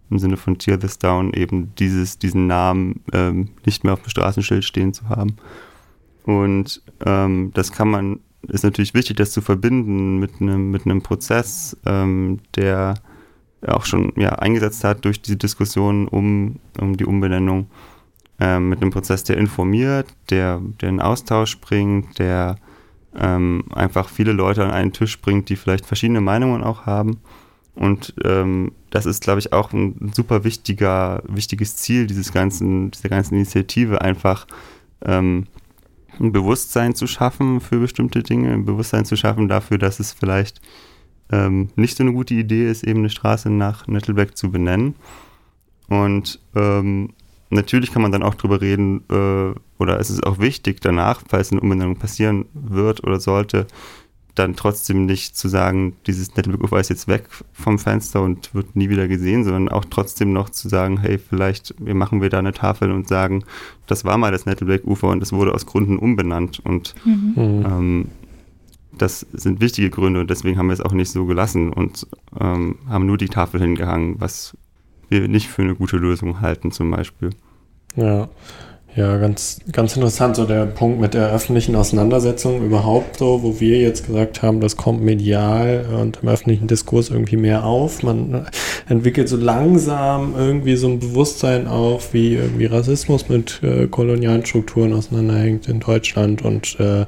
[0.09, 4.09] im Sinne von Tear This Down eben dieses, diesen Namen ähm, nicht mehr auf dem
[4.09, 5.35] Straßenschild stehen zu haben.
[6.23, 11.01] Und ähm, das kann man, ist natürlich wichtig, das zu verbinden mit einem, mit einem
[11.01, 12.95] Prozess, ähm, der
[13.65, 17.67] auch schon ja, eingesetzt hat durch diese Diskussion um, um die Umbenennung
[18.39, 22.57] ähm, mit einem Prozess, der informiert, der, der einen Austausch bringt, der
[23.15, 27.19] ähm, einfach viele Leute an einen Tisch bringt, die vielleicht verschiedene Meinungen auch haben.
[27.75, 33.09] Und ähm, das ist, glaube ich, auch ein super wichtiger, wichtiges Ziel dieses ganzen, dieser
[33.09, 34.47] ganzen Initiative, einfach
[35.05, 35.47] ähm,
[36.19, 40.61] ein Bewusstsein zu schaffen für bestimmte Dinge, ein Bewusstsein zu schaffen dafür, dass es vielleicht
[41.31, 44.95] ähm, nicht so eine gute Idee ist, eben eine Straße nach Nettelbeck zu benennen.
[45.87, 47.09] Und ähm,
[47.49, 51.51] natürlich kann man dann auch drüber reden, äh, oder es ist auch wichtig danach, falls
[51.51, 53.67] eine Umbenennung passieren wird oder sollte,
[54.35, 58.89] dann trotzdem nicht zu sagen, dieses Nettelbeck-Ufer ist jetzt weg vom Fenster und wird nie
[58.89, 62.91] wieder gesehen, sondern auch trotzdem noch zu sagen, hey, vielleicht machen wir da eine Tafel
[62.91, 63.43] und sagen,
[63.87, 66.59] das war mal das Nettelbeck-Ufer und es wurde aus Gründen umbenannt.
[66.63, 67.33] Und mhm.
[67.37, 68.07] ähm,
[69.01, 72.07] das sind wichtige Gründe und deswegen haben wir es auch nicht so gelassen und
[72.39, 74.57] ähm, haben nur die Tafel hingehangen, was
[75.09, 77.31] wir nicht für eine gute Lösung halten zum Beispiel.
[77.95, 78.29] Ja,
[78.95, 83.79] ja, ganz, ganz interessant, so der Punkt mit der öffentlichen Auseinandersetzung überhaupt so, wo wir
[83.79, 88.01] jetzt gesagt haben, das kommt medial und im öffentlichen Diskurs irgendwie mehr auf.
[88.01, 88.47] Man
[88.89, 94.91] entwickelt so langsam irgendwie so ein Bewusstsein auf, wie irgendwie Rassismus mit äh, kolonialen Strukturen
[94.93, 97.05] auseinanderhängt in Deutschland und äh,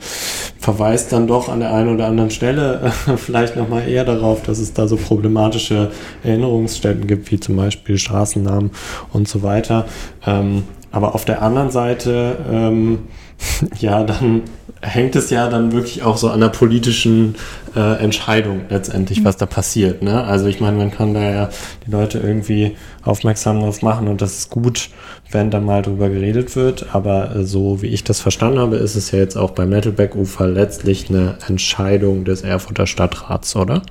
[0.60, 4.60] verweist dann doch an der einen oder anderen Stelle äh, vielleicht nochmal eher darauf, dass
[4.60, 5.91] es da so problematische
[6.24, 8.70] Erinnerungsstätten gibt, wie zum Beispiel Straßennamen
[9.12, 9.88] und so weiter.
[10.28, 12.99] Ähm, aber auf der anderen Seite, ähm,
[13.80, 14.43] ja, dann
[14.82, 17.36] hängt es ja dann wirklich auch so an der politischen
[17.75, 20.01] äh, Entscheidung letztendlich, was da passiert.
[20.01, 20.23] Ne?
[20.23, 21.49] Also ich meine, man kann da ja
[21.86, 24.89] die Leute irgendwie aufmerksam drauf machen und das ist gut,
[25.32, 26.93] wenn da mal drüber geredet wird.
[26.95, 30.47] Aber äh, so wie ich das verstanden habe, ist es ja jetzt auch beim Nettelbeck-Ufer
[30.47, 33.84] letztlich eine Entscheidung des Erfurter Stadtrats, oder?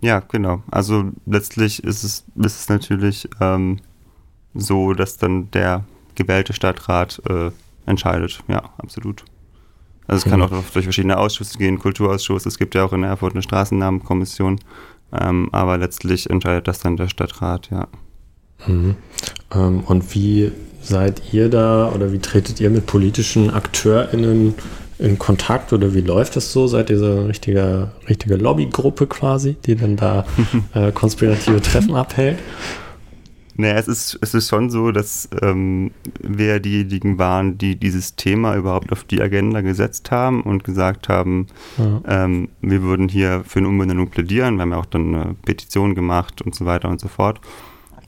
[0.00, 0.62] Ja, genau.
[0.70, 3.78] Also letztlich ist es, ist es natürlich ähm,
[4.54, 5.84] so, dass dann der
[6.14, 7.50] gewählte Stadtrat äh,
[7.86, 8.40] entscheidet.
[8.48, 9.24] Ja, absolut.
[10.06, 13.34] Also es kann auch durch verschiedene Ausschüsse gehen, Kulturausschuss, es gibt ja auch in Erfurt
[13.34, 14.58] eine Straßennamenkommission,
[15.12, 17.88] ähm, aber letztlich entscheidet das dann der Stadtrat, ja.
[18.66, 18.96] Mhm.
[19.54, 24.54] Ähm, und wie seid ihr da oder wie tretet ihr mit politischen AkteurInnen
[24.98, 26.66] in Kontakt oder wie läuft das so?
[26.66, 30.24] Seid ihr so eine richtige, richtige Lobbygruppe quasi, die dann da
[30.74, 32.38] äh, konspirative Treffen abhält?
[33.60, 35.90] Naja, es ist, es ist schon so, dass ähm,
[36.22, 41.48] wir diejenigen waren, die dieses Thema überhaupt auf die Agenda gesetzt haben und gesagt haben,
[41.76, 42.00] ja.
[42.06, 44.54] ähm, wir würden hier für eine Umbenennung plädieren.
[44.54, 47.40] Wir haben ja auch dann eine Petition gemacht und so weiter und so fort.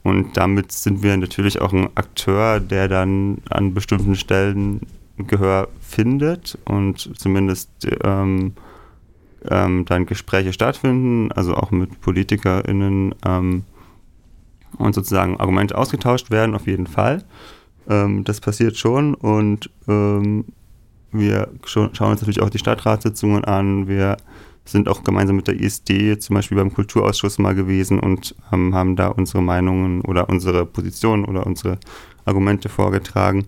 [0.05, 4.83] Und damit sind wir natürlich auch ein Akteur, der dann an bestimmten Stellen
[5.19, 7.71] Gehör findet und zumindest
[8.05, 8.53] ähm,
[9.51, 13.65] ähm, dann Gespräche stattfinden, also auch mit PolitikerInnen ähm,
[14.79, 17.25] und sozusagen Argumente ausgetauscht werden, auf jeden Fall.
[17.89, 20.45] Ähm, das passiert schon und ähm,
[21.13, 23.89] wir schauen uns natürlich auch die Stadtratssitzungen an.
[23.89, 24.17] Wir
[24.65, 28.95] sind auch gemeinsam mit der ISD zum Beispiel beim Kulturausschuss mal gewesen und ähm, haben
[28.95, 31.79] da unsere Meinungen oder unsere Positionen oder unsere
[32.25, 33.47] Argumente vorgetragen.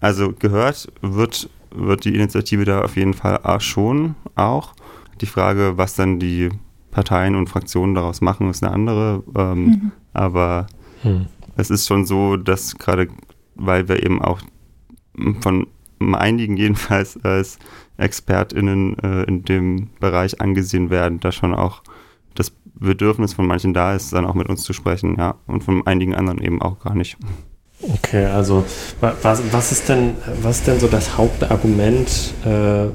[0.00, 4.74] Also gehört wird, wird die Initiative da auf jeden Fall auch schon auch.
[5.20, 6.50] Die Frage, was dann die
[6.90, 9.22] Parteien und Fraktionen daraus machen, ist eine andere.
[9.36, 9.92] Ähm, mhm.
[10.12, 10.66] Aber
[11.02, 11.26] mhm.
[11.56, 13.08] es ist schon so, dass gerade,
[13.54, 14.40] weil wir eben auch
[15.40, 15.66] von
[16.14, 17.58] einigen jedenfalls als
[17.98, 21.82] ExpertInnen äh, in dem Bereich angesehen werden, da schon auch
[22.34, 25.86] das Bedürfnis von manchen da ist, dann auch mit uns zu sprechen, ja, und von
[25.86, 27.16] einigen anderen eben auch gar nicht.
[27.82, 28.64] Okay, also
[29.00, 32.86] was, was ist denn, was ist denn so das Hauptargument äh,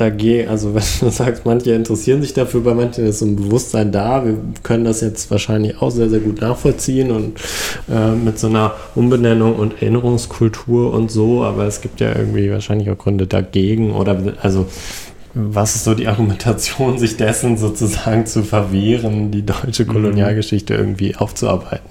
[0.00, 0.48] dagegen?
[0.48, 4.24] Also wenn du sagst, manche interessieren sich dafür, bei manchen ist so ein Bewusstsein da.
[4.24, 7.40] Wir können das jetzt wahrscheinlich auch sehr, sehr gut nachvollziehen und
[7.90, 12.90] äh, mit so einer Umbenennung und Erinnerungskultur und so, aber es gibt ja irgendwie wahrscheinlich
[12.90, 14.66] auch Gründe dagegen oder also
[15.34, 19.88] was ist so die Argumentation, sich dessen sozusagen zu verwehren, die deutsche mhm.
[19.88, 21.88] Kolonialgeschichte irgendwie aufzuarbeiten?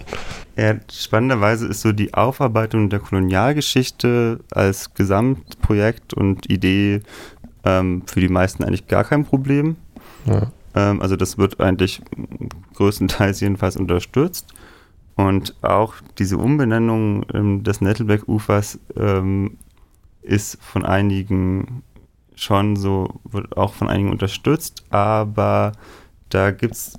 [0.57, 6.99] Ja, spannenderweise ist so die Aufarbeitung der Kolonialgeschichte als Gesamtprojekt und Idee
[7.63, 9.75] ähm, für die meisten eigentlich gar kein Problem.
[10.25, 10.51] Ja.
[10.75, 12.01] Ähm, also das wird eigentlich
[12.75, 14.53] größtenteils jedenfalls unterstützt.
[15.15, 19.57] Und auch diese Umbenennung ähm, des Nettelbeck-Ufers ähm,
[20.21, 21.83] ist von einigen
[22.35, 25.73] schon so, wird auch von einigen unterstützt, aber
[26.29, 26.97] da gibt es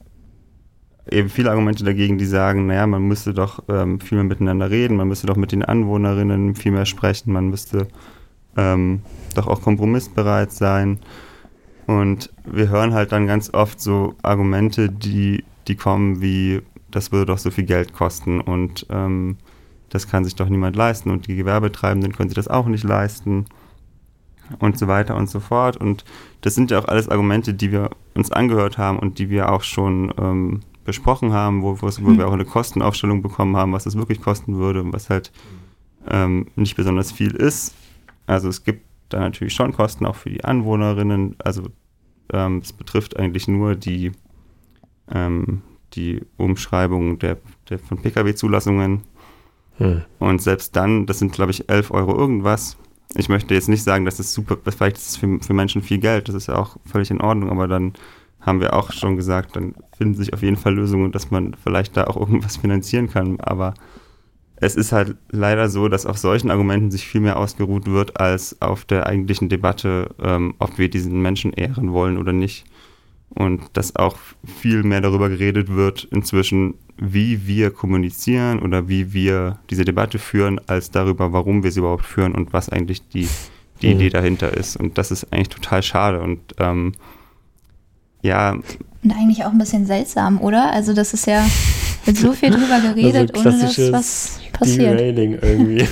[1.10, 4.96] eben viele Argumente dagegen, die sagen, naja, man müsste doch ähm, viel mehr miteinander reden,
[4.96, 7.88] man müsste doch mit den Anwohnerinnen viel mehr sprechen, man müsste
[8.56, 9.02] ähm,
[9.34, 10.98] doch auch kompromissbereit sein.
[11.86, 17.26] Und wir hören halt dann ganz oft so Argumente, die, die kommen wie, das würde
[17.26, 19.38] doch so viel Geld kosten und ähm,
[19.88, 23.46] das kann sich doch niemand leisten und die Gewerbetreibenden können sich das auch nicht leisten
[24.58, 25.76] und so weiter und so fort.
[25.76, 26.04] Und
[26.40, 29.62] das sind ja auch alles Argumente, die wir uns angehört haben und die wir auch
[29.62, 32.18] schon ähm, besprochen haben, wo, wo mhm.
[32.18, 35.32] wir auch eine Kostenaufstellung bekommen haben, was es wirklich kosten würde und was halt
[36.08, 37.74] ähm, nicht besonders viel ist.
[38.30, 41.34] Also es gibt da natürlich schon Kosten auch für die Anwohnerinnen.
[41.38, 41.64] Also
[42.32, 44.12] ähm, es betrifft eigentlich nur die,
[45.10, 45.62] ähm,
[45.94, 47.38] die Umschreibung der,
[47.68, 49.02] der von Pkw-Zulassungen.
[49.78, 50.02] Hm.
[50.20, 52.76] Und selbst dann, das sind glaube ich 11 Euro irgendwas,
[53.16, 55.98] ich möchte jetzt nicht sagen, dass das super, vielleicht ist es für, für Menschen viel
[55.98, 57.94] Geld, das ist ja auch völlig in Ordnung, aber dann
[58.40, 61.96] haben wir auch schon gesagt, dann finden sich auf jeden Fall Lösungen, dass man vielleicht
[61.96, 63.40] da auch irgendwas finanzieren kann.
[63.40, 63.74] Aber
[64.60, 68.60] es ist halt leider so, dass auf solchen Argumenten sich viel mehr ausgeruht wird, als
[68.60, 72.64] auf der eigentlichen Debatte, ähm, ob wir diesen Menschen ehren wollen oder nicht.
[73.30, 79.58] Und dass auch viel mehr darüber geredet wird inzwischen, wie wir kommunizieren oder wie wir
[79.70, 83.28] diese Debatte führen, als darüber, warum wir sie überhaupt führen und was eigentlich die,
[83.80, 83.92] die mhm.
[83.94, 84.76] Idee dahinter ist.
[84.76, 86.20] Und das ist eigentlich total schade.
[86.20, 86.92] Und ähm,
[88.20, 88.58] ja.
[89.02, 90.72] Und eigentlich auch ein bisschen seltsam, oder?
[90.72, 91.46] Also das ist ja,
[92.04, 94.98] wird so viel drüber geredet, also ohne dass was passiert.
[94.98, 95.88] Derailing irgendwie.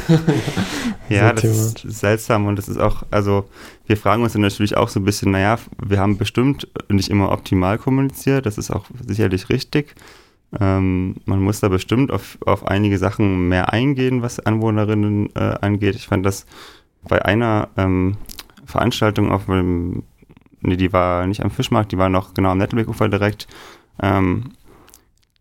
[1.08, 3.48] ja, das ist seltsam und das ist auch, also
[3.86, 7.32] wir fragen uns dann natürlich auch so ein bisschen, naja, wir haben bestimmt nicht immer
[7.32, 9.94] optimal kommuniziert, das ist auch sicherlich richtig.
[10.60, 15.94] Ähm, man muss da bestimmt auf, auf einige Sachen mehr eingehen, was Anwohnerinnen äh, angeht.
[15.94, 16.46] Ich fand das
[17.06, 18.16] bei einer ähm,
[18.64, 20.04] Veranstaltung auf dem,
[20.60, 23.46] nee, die war nicht am Fischmarkt, die war noch genau am Nettelbeck-Ufer direkt.
[24.00, 24.52] Ähm,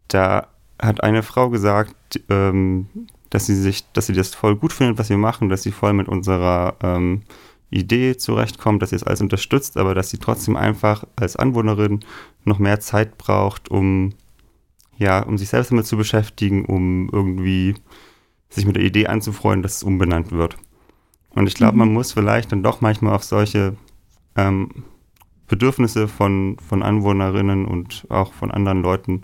[0.08, 0.48] da
[0.82, 2.88] hat eine Frau gesagt, ähm,
[3.30, 5.94] dass sie sich, dass sie das voll gut findet, was wir machen, dass sie voll
[5.94, 7.24] mit unserer ähm,
[7.70, 12.00] Idee zurechtkommt, dass sie es alles unterstützt, aber dass sie trotzdem einfach als Anwohnerin
[12.46, 14.14] noch mehr Zeit braucht, um
[14.98, 17.76] ja, um sich selbst damit zu beschäftigen, um irgendwie
[18.50, 20.58] sich mit der Idee anzufreuen, dass es umbenannt wird.
[21.30, 21.80] Und ich glaube, mhm.
[21.80, 23.76] man muss vielleicht dann doch manchmal auf solche
[24.36, 24.70] ähm,
[25.48, 29.24] Bedürfnisse von, von Anwohnerinnen und auch von anderen Leuten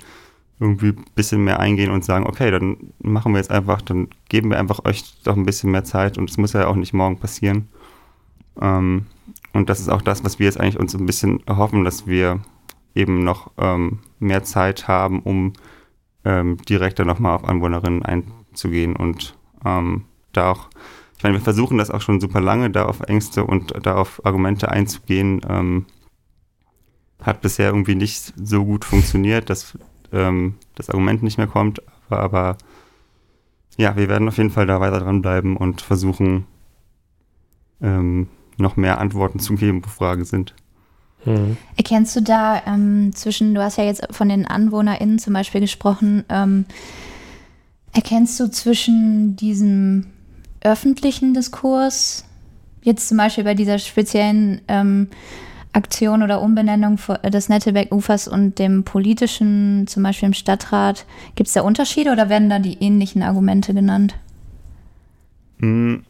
[0.59, 4.49] irgendwie ein bisschen mehr eingehen und sagen, okay, dann machen wir jetzt einfach, dann geben
[4.49, 7.19] wir einfach euch doch ein bisschen mehr Zeit und es muss ja auch nicht morgen
[7.19, 7.67] passieren.
[8.62, 9.07] Ähm,
[9.51, 12.39] und das ist auch das, was wir jetzt eigentlich uns ein bisschen erhoffen, dass wir
[12.95, 15.53] eben noch ähm, mehr Zeit haben, um
[16.23, 20.69] ähm, direkter nochmal auf Anwohnerinnen einzugehen und ähm, da auch,
[21.17, 24.25] ich meine, wir versuchen das auch schon super lange, da auf Ängste und da auf
[24.25, 25.41] Argumente einzugehen.
[25.47, 25.86] Ähm,
[27.23, 29.77] hat bisher irgendwie nicht so gut funktioniert, dass
[30.12, 32.57] ähm, das Argument nicht mehr kommt, aber, aber
[33.77, 36.45] ja, wir werden auf jeden Fall da weiter dranbleiben und versuchen,
[37.81, 40.53] ähm, noch mehr Antworten zu geben, wo Fragen sind.
[41.25, 41.57] Mhm.
[41.75, 46.23] Erkennst du da ähm, zwischen, du hast ja jetzt von den AnwohnerInnen zum Beispiel gesprochen,
[46.29, 46.65] ähm,
[47.93, 50.07] erkennst du zwischen diesem
[50.62, 52.25] öffentlichen Diskurs,
[52.81, 55.07] jetzt zum Beispiel bei dieser speziellen ähm,
[55.73, 61.05] Aktion oder Umbenennung des Nettelbeck-Ufers und dem politischen, zum Beispiel im Stadtrat,
[61.36, 64.15] gibt es da Unterschiede oder werden da die ähnlichen Argumente genannt?
[65.59, 66.03] Hm,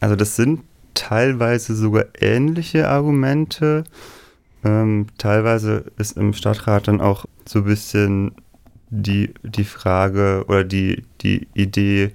[0.00, 0.62] also das sind
[0.94, 3.84] teilweise sogar ähnliche Argumente.
[4.64, 8.32] Ähm, teilweise ist im Stadtrat dann auch so ein bisschen
[8.90, 12.12] die, die Frage oder die, die Idee,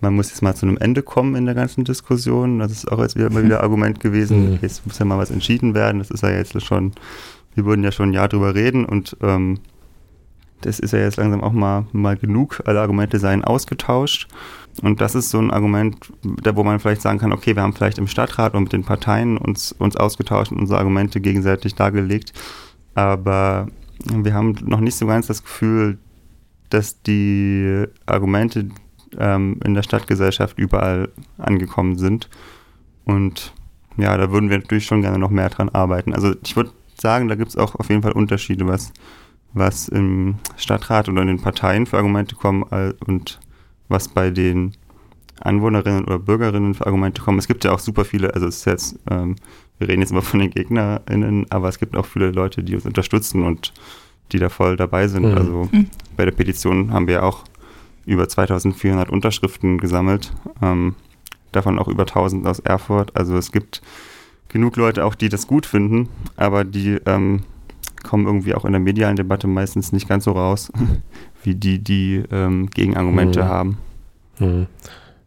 [0.00, 2.58] man muss jetzt mal zu einem Ende kommen in der ganzen Diskussion.
[2.58, 4.52] Das ist auch jetzt wieder mal wieder Argument gewesen.
[4.52, 4.58] Mhm.
[4.62, 5.98] Jetzt muss ja mal was entschieden werden.
[5.98, 6.92] Das ist ja jetzt schon,
[7.54, 9.58] wir würden ja schon ein Jahr drüber reden und ähm,
[10.62, 12.62] das ist ja jetzt langsam auch mal, mal genug.
[12.64, 14.28] Alle Argumente seien ausgetauscht.
[14.82, 15.96] Und das ist so ein Argument,
[16.42, 18.84] da wo man vielleicht sagen kann, okay, wir haben vielleicht im Stadtrat und mit den
[18.84, 22.32] Parteien uns, uns ausgetauscht und unsere Argumente gegenseitig dargelegt.
[22.94, 23.68] Aber
[24.04, 25.98] wir haben noch nicht so ganz das Gefühl,
[26.70, 28.68] dass die Argumente
[29.18, 32.28] ähm, in der Stadtgesellschaft überall angekommen sind.
[33.04, 33.52] Und
[33.96, 36.12] ja, da würden wir natürlich schon gerne noch mehr dran arbeiten.
[36.12, 38.92] Also ich würde sagen, da gibt es auch auf jeden Fall Unterschiede, was,
[39.52, 42.62] was im Stadtrat oder in den Parteien für Argumente kommen
[43.06, 43.38] und
[43.88, 44.72] was bei den
[45.40, 47.38] Anwohnerinnen oder Bürgerinnen für Argumente kommen.
[47.38, 49.36] Es gibt ja auch super viele, also es ist jetzt, ähm,
[49.78, 52.86] wir reden jetzt immer von den GegnerInnen, aber es gibt auch viele Leute, die uns
[52.86, 53.72] unterstützen und
[54.32, 55.26] die da voll dabei sind.
[55.26, 55.36] Mhm.
[55.36, 55.90] Also mhm.
[56.16, 57.44] bei der Petition haben wir auch
[58.06, 60.94] über 2400 Unterschriften gesammelt, ähm,
[61.52, 63.14] davon auch über 1000 aus Erfurt.
[63.14, 63.82] Also es gibt
[64.48, 67.42] genug Leute auch, die das gut finden, aber die ähm,
[68.02, 70.72] kommen irgendwie auch in der medialen Debatte meistens nicht ganz so raus,
[71.42, 73.48] wie die, die ähm, Gegenargumente mhm.
[73.48, 73.78] haben.
[74.38, 74.66] Mhm.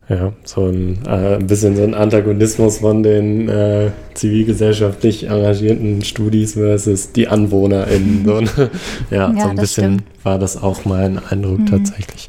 [0.08, 6.54] Ja, so ein, äh, ein bisschen so ein Antagonismus von den äh, zivilgesellschaftlich engagierten Studis
[6.54, 8.26] versus die AnwohnerInnen.
[8.26, 8.72] So, ne?
[9.12, 10.26] ja, ja, so ein bisschen stimmt.
[10.26, 11.65] war das auch mein Eindruck mhm.
[11.68, 12.28] tatsächlich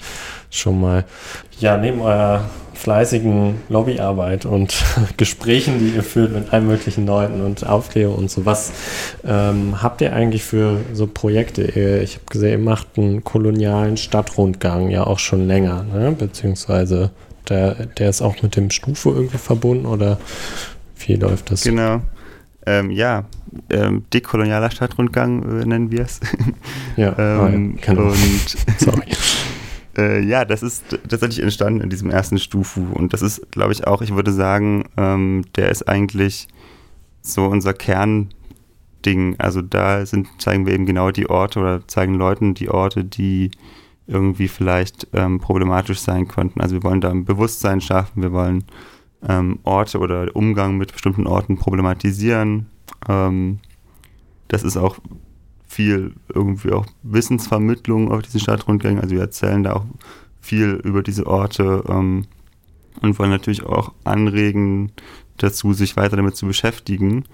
[0.51, 1.05] schon mal.
[1.59, 4.75] Ja, neben eurer fleißigen Lobbyarbeit und
[5.17, 8.47] Gesprächen, die ihr führt mit allen möglichen Leuten und Aufklärung und so.
[8.47, 8.73] Was
[9.25, 11.63] ähm, habt ihr eigentlich für so Projekte?
[11.63, 16.15] Ich habe gesehen, ihr macht einen kolonialen Stadtrundgang ja auch schon länger, ne?
[16.19, 17.11] beziehungsweise
[17.49, 20.19] der, der ist auch mit dem Stufe irgendwie verbunden oder
[21.07, 21.63] wie läuft das?
[21.63, 22.01] Genau.
[22.67, 23.25] Ähm, ja,
[23.71, 26.21] ähm, dekolonialer Stadtrundgang äh, nennen wir es.
[26.97, 28.09] Ja, ähm, ja genau.
[28.09, 29.05] Und Sorry.
[29.97, 32.87] Äh, ja, das ist tatsächlich entstanden in diesem ersten Stufu.
[32.93, 36.49] Und das ist, glaube ich, auch, ich würde sagen, ähm, der ist eigentlich
[37.23, 39.37] so unser Kernding.
[39.39, 43.51] Also da sind, zeigen wir eben genau die Orte oder zeigen Leuten die Orte, die
[44.07, 46.61] irgendwie vielleicht ähm, problematisch sein könnten.
[46.61, 48.65] Also wir wollen da ein Bewusstsein schaffen, wir wollen
[49.27, 52.67] ähm, Orte oder Umgang mit bestimmten Orten problematisieren.
[53.09, 53.61] Ähm,
[54.49, 54.99] das ist auch
[55.71, 59.01] viel irgendwie auch Wissensvermittlung auf diesen Stadtrundgängen.
[59.01, 59.85] Also wir erzählen da auch
[60.41, 62.27] viel über diese Orte ähm,
[63.01, 64.91] und wollen natürlich auch anregen
[65.37, 67.25] dazu, sich weiter damit zu beschäftigen.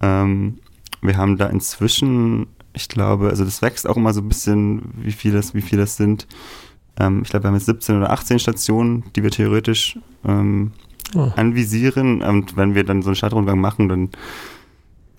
[0.00, 0.58] Ähm,
[1.00, 5.12] wir haben da inzwischen, ich glaube, also das wächst auch immer so ein bisschen, wie
[5.12, 6.26] viel das, wie viel das sind.
[6.98, 10.72] Ähm, ich glaube, wir haben jetzt 17 oder 18 Stationen, die wir theoretisch ähm,
[11.14, 11.30] oh.
[11.36, 12.20] anvisieren.
[12.20, 14.10] Und wenn wir dann so einen Stadtrundgang machen, dann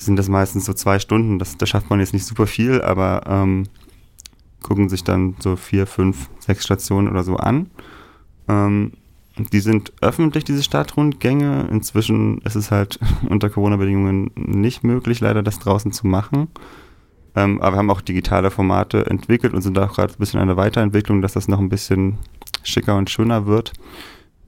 [0.05, 1.39] sind das meistens so zwei Stunden.
[1.39, 3.65] Das, da schafft man jetzt nicht super viel, aber ähm,
[4.61, 7.69] gucken sich dann so vier, fünf, sechs Stationen oder so an.
[8.47, 8.93] Ähm,
[9.37, 11.67] die sind öffentlich, diese Stadtrundgänge.
[11.71, 16.47] Inzwischen ist es halt unter Corona-Bedingungen nicht möglich, leider das draußen zu machen.
[17.35, 20.57] Ähm, aber wir haben auch digitale Formate entwickelt und sind auch gerade ein bisschen der
[20.57, 22.17] Weiterentwicklung, dass das noch ein bisschen
[22.63, 23.73] schicker und schöner wird.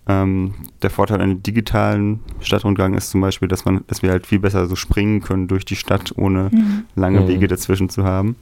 [0.06, 4.28] Ähm, der Vorteil an einem digitalen Stadtrundgang ist zum Beispiel, dass man, dass wir halt
[4.28, 6.84] viel besser so springen können durch die Stadt, ohne mhm.
[6.96, 7.28] lange mhm.
[7.30, 8.36] Wege dazwischen zu haben.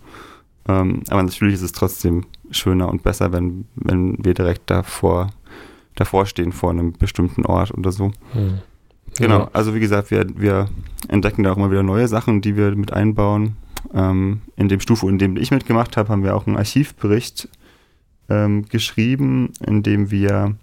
[0.67, 5.31] Ähm, aber natürlich ist es trotzdem schöner und besser, wenn, wenn wir direkt davor,
[5.95, 8.07] davor stehen, vor einem bestimmten Ort oder so.
[8.33, 8.59] Mhm.
[9.17, 10.69] Genau, also wie gesagt, wir, wir
[11.09, 13.57] entdecken da auch immer wieder neue Sachen, die wir mit einbauen.
[13.93, 17.49] Ähm, in dem Stufe, in dem ich mitgemacht habe, haben wir auch einen Archivbericht
[18.29, 20.55] ähm, geschrieben, in dem wir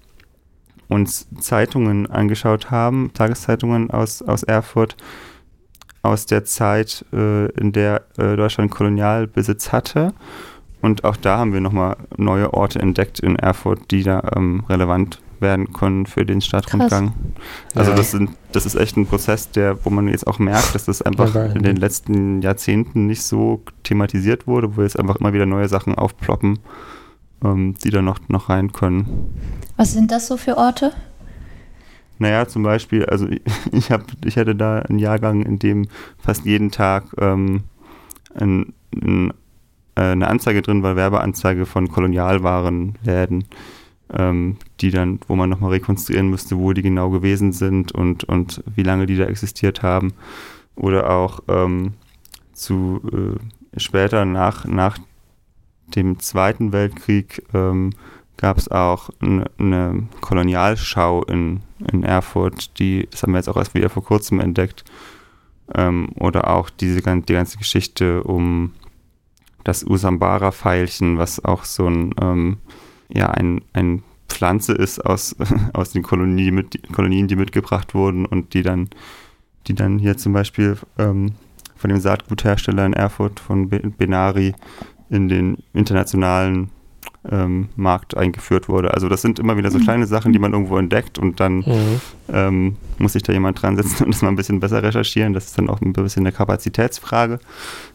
[0.88, 4.96] uns Zeitungen angeschaut haben, Tageszeitungen aus, aus Erfurt,
[6.02, 10.12] aus der Zeit, äh, in der äh, Deutschland Kolonialbesitz hatte.
[10.80, 15.20] Und auch da haben wir nochmal neue Orte entdeckt in Erfurt, die da ähm, relevant
[15.40, 17.12] werden können für den Stadtrundgang.
[17.74, 17.96] Also ja.
[17.96, 21.02] das, sind, das ist echt ein Prozess, der, wo man jetzt auch merkt, dass das
[21.02, 25.68] einfach in den letzten Jahrzehnten nicht so thematisiert wurde, wo jetzt einfach immer wieder neue
[25.68, 26.58] Sachen aufploppen
[27.44, 29.34] ähm, die da noch, noch rein können.
[29.76, 30.92] Was sind das so für Orte?
[32.18, 33.40] Naja, zum Beispiel, also ich,
[33.72, 35.86] ich, hab, ich hatte da einen Jahrgang, in dem
[36.18, 37.64] fast jeden Tag ähm,
[38.34, 39.30] ein, ein,
[39.94, 43.44] äh, eine Anzeige drin war, Werbeanzeige von Kolonialwarenläden,
[44.12, 48.62] ähm, die dann, wo man nochmal rekonstruieren müsste, wo die genau gewesen sind und, und
[48.74, 50.12] wie lange die da existiert haben.
[50.74, 51.94] Oder auch ähm,
[52.52, 54.98] zu äh, später nach, nach
[55.94, 57.90] dem Zweiten Weltkrieg ähm,
[58.36, 61.60] gab es auch eine Kolonialschau in,
[61.92, 64.84] in Erfurt, die, das haben wir jetzt auch erst wieder vor kurzem entdeckt,
[65.74, 68.72] Ähm, oder auch diese, die ganze Geschichte um
[69.64, 72.56] das Usambara-Pfeilchen, was auch so ein, ähm,
[73.10, 75.36] ja, ein, ein Pflanze ist aus,
[75.74, 78.88] aus den Kolonien, mit, Kolonien, die mitgebracht wurden und die dann,
[79.66, 81.32] die dann hier zum Beispiel ähm,
[81.76, 84.54] von dem Saatguthersteller in Erfurt von Benari
[85.10, 86.70] in den internationalen
[87.30, 88.94] ähm, Markt eingeführt wurde.
[88.94, 89.82] Also das sind immer wieder so mhm.
[89.82, 92.00] kleine Sachen, die man irgendwo entdeckt und dann mhm.
[92.32, 95.32] ähm, muss sich da jemand dran setzen und das mal ein bisschen besser recherchieren.
[95.32, 97.38] Das ist dann auch ein bisschen eine Kapazitätsfrage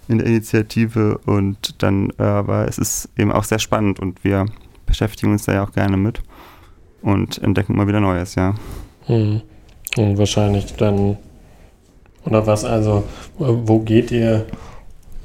[0.07, 4.45] in der Initiative und dann, äh, aber es ist eben auch sehr spannend und wir
[4.85, 6.21] beschäftigen uns da ja auch gerne mit
[7.01, 8.55] und entdecken immer wieder Neues, ja.
[9.07, 9.41] Mhm.
[9.97, 11.17] Und wahrscheinlich dann,
[12.25, 13.03] oder was, also,
[13.37, 14.45] wo geht ihr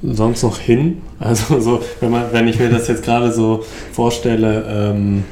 [0.01, 1.01] sonst noch hin?
[1.19, 5.23] Also so, wenn man, wenn ich mir das jetzt gerade so vorstelle, ähm,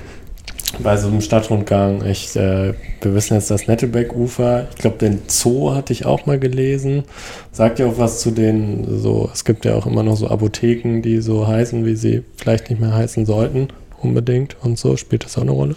[0.80, 5.74] bei so einem Stadtrundgang, ich, äh, wir wissen jetzt das Nettelbeck-Ufer, ich glaube, den Zoo
[5.74, 7.04] hatte ich auch mal gelesen.
[7.52, 11.02] Sagt ihr auch was zu den, so, es gibt ja auch immer noch so Apotheken,
[11.02, 13.70] die so heißen, wie sie vielleicht nicht mehr heißen sollten,
[14.02, 14.98] unbedingt und so.
[14.98, 15.76] Spielt das auch eine Rolle?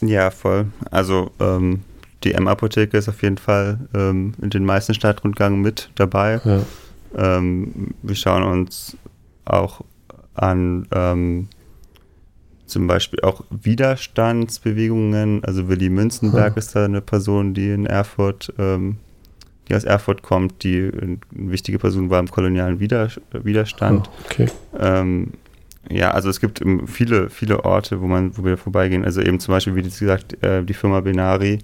[0.00, 0.66] Ja, voll.
[0.90, 1.80] Also, ähm,
[2.24, 6.40] die M-Apotheke ist auf jeden Fall ähm, in den meisten Stadtrundgängen mit dabei.
[6.44, 6.62] Ja.
[7.16, 8.96] Ähm, wir schauen uns
[9.44, 9.82] auch
[10.34, 11.48] an ähm,
[12.66, 15.44] zum Beispiel auch Widerstandsbewegungen.
[15.44, 16.58] Also Willi Münzenberg hm.
[16.58, 18.96] ist da eine Person, die in Erfurt, ähm,
[19.68, 24.08] die aus Erfurt kommt, die eine wichtige Person war im kolonialen Wider Widerstand.
[24.08, 24.46] Oh, okay.
[24.78, 25.32] Ähm,
[25.90, 29.04] ja, also es gibt viele, viele Orte, wo man, wo wir vorbeigehen.
[29.04, 31.58] Also eben zum Beispiel, wie gesagt, äh, die Firma Benari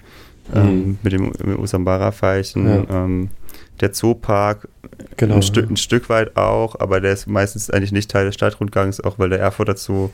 [0.55, 0.99] mhm.
[1.03, 2.67] mit dem Usambara-Veilchen.
[2.67, 2.85] Ja.
[3.81, 4.69] Der Zoopark
[5.17, 8.35] genau, ein, Stück, ein Stück weit auch, aber der ist meistens eigentlich nicht Teil des
[8.35, 10.11] Stadtrundgangs, auch weil der Erfurter Zoo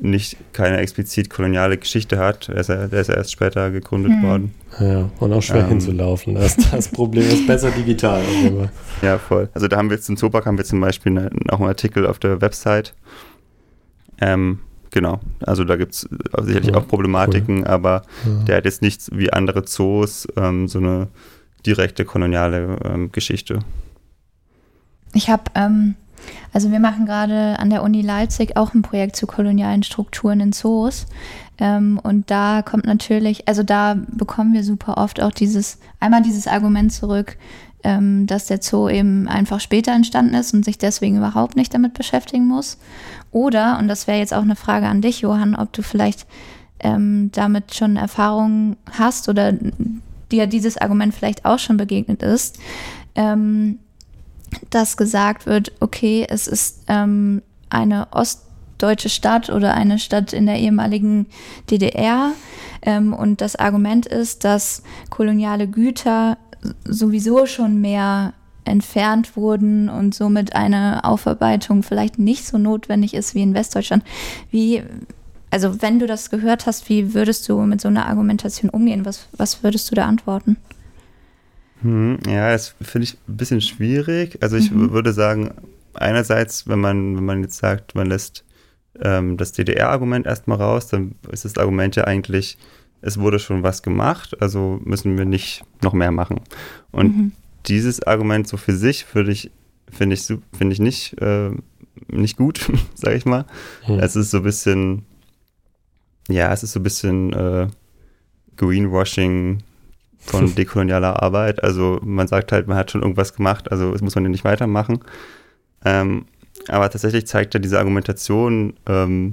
[0.00, 2.48] nicht keine explizit koloniale Geschichte hat.
[2.48, 4.22] Der ist, der ist erst später gegründet mhm.
[4.22, 4.54] worden.
[4.78, 6.34] Ja, und auch schwer ähm, hinzulaufen.
[6.34, 8.22] Das, das Problem ist besser digital.
[9.02, 9.48] ja, voll.
[9.54, 12.06] Also da haben wir jetzt zum Zoopark haben wir zum Beispiel eine, auch einen Artikel
[12.06, 12.94] auf der Website.
[14.20, 14.60] Ähm,
[14.90, 15.20] genau.
[15.40, 16.08] Also da gibt es
[16.42, 17.66] sicherlich ja, auch Problematiken, cool.
[17.66, 18.44] aber ja.
[18.44, 21.08] der hat jetzt nichts wie andere Zoos, ähm, so eine
[21.66, 23.60] direkte koloniale ähm, Geschichte.
[25.14, 25.94] Ich habe, ähm,
[26.52, 30.52] also wir machen gerade an der Uni Leipzig auch ein Projekt zu kolonialen Strukturen in
[30.52, 31.06] Zoos.
[31.58, 36.46] Ähm, und da kommt natürlich, also da bekommen wir super oft auch dieses, einmal dieses
[36.46, 37.36] Argument zurück,
[37.84, 41.94] ähm, dass der Zoo eben einfach später entstanden ist und sich deswegen überhaupt nicht damit
[41.94, 42.78] beschäftigen muss.
[43.30, 46.26] Oder, und das wäre jetzt auch eine Frage an dich, Johann, ob du vielleicht
[46.80, 49.52] ähm, damit schon Erfahrungen hast oder
[50.30, 52.58] dir dieses Argument vielleicht auch schon begegnet ist,
[53.14, 53.78] ähm,
[54.70, 60.56] dass gesagt wird, okay, es ist ähm, eine ostdeutsche Stadt oder eine Stadt in der
[60.56, 61.26] ehemaligen
[61.70, 62.32] DDR.
[62.82, 66.38] Ähm, und das Argument ist, dass koloniale Güter
[66.84, 73.42] sowieso schon mehr entfernt wurden und somit eine Aufarbeitung vielleicht nicht so notwendig ist wie
[73.42, 74.04] in Westdeutschland.
[74.50, 74.82] Wie,
[75.50, 79.04] also wenn du das gehört hast, wie würdest du mit so einer Argumentation umgehen?
[79.04, 80.56] Was, was würdest du da antworten?
[81.82, 84.38] Hm, ja, das finde ich ein bisschen schwierig.
[84.42, 84.92] Also ich mhm.
[84.92, 85.54] würde sagen,
[85.94, 88.44] einerseits, wenn man, wenn man jetzt sagt, man lässt
[89.00, 92.58] ähm, das DDR-Argument erstmal raus, dann ist das Argument ja eigentlich,
[93.00, 96.40] es wurde schon was gemacht, also müssen wir nicht noch mehr machen.
[96.90, 97.32] Und mhm.
[97.66, 99.50] dieses Argument so für sich würde ich,
[99.90, 101.50] finde ich, finde ich nicht, äh,
[102.08, 102.60] nicht gut,
[102.94, 103.44] sage ich mal.
[103.86, 104.00] Mhm.
[104.00, 105.04] Es ist so ein bisschen,
[106.28, 107.66] ja, es ist so ein bisschen äh,
[108.56, 109.62] Greenwashing
[110.18, 111.62] von dekolonialer Arbeit.
[111.62, 114.44] Also man sagt halt, man hat schon irgendwas gemacht, also das muss man ja nicht
[114.44, 115.00] weitermachen.
[115.84, 116.26] Ähm,
[116.68, 119.32] aber tatsächlich zeigt ja diese Argumentation ähm,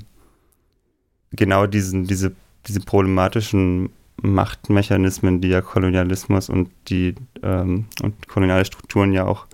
[1.31, 2.33] genau diesen, diese,
[2.67, 3.89] diese problematischen
[4.21, 9.47] Machtmechanismen, die ja Kolonialismus und die ähm, und koloniale Strukturen ja auch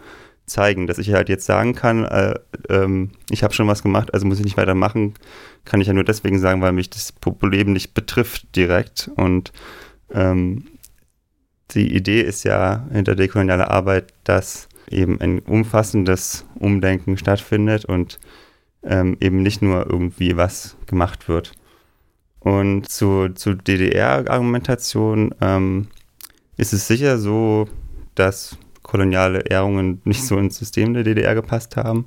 [0.51, 2.35] zeigen, dass ich halt jetzt sagen kann, äh,
[2.69, 5.13] ähm, ich habe schon was gemacht, also muss ich nicht weitermachen,
[5.65, 9.51] kann ich ja nur deswegen sagen, weil mich das Problem nicht betrifft direkt und
[10.13, 10.65] ähm,
[11.71, 18.19] die Idee ist ja hinter dekolonialer Arbeit, dass eben ein umfassendes Umdenken stattfindet und
[18.83, 21.53] ähm, eben nicht nur irgendwie was gemacht wird.
[22.39, 25.87] Und zu, zu DDR-Argumentation ähm,
[26.57, 27.69] ist es sicher so,
[28.15, 32.05] dass koloniale Ehrungen nicht so ins System der DDR gepasst haben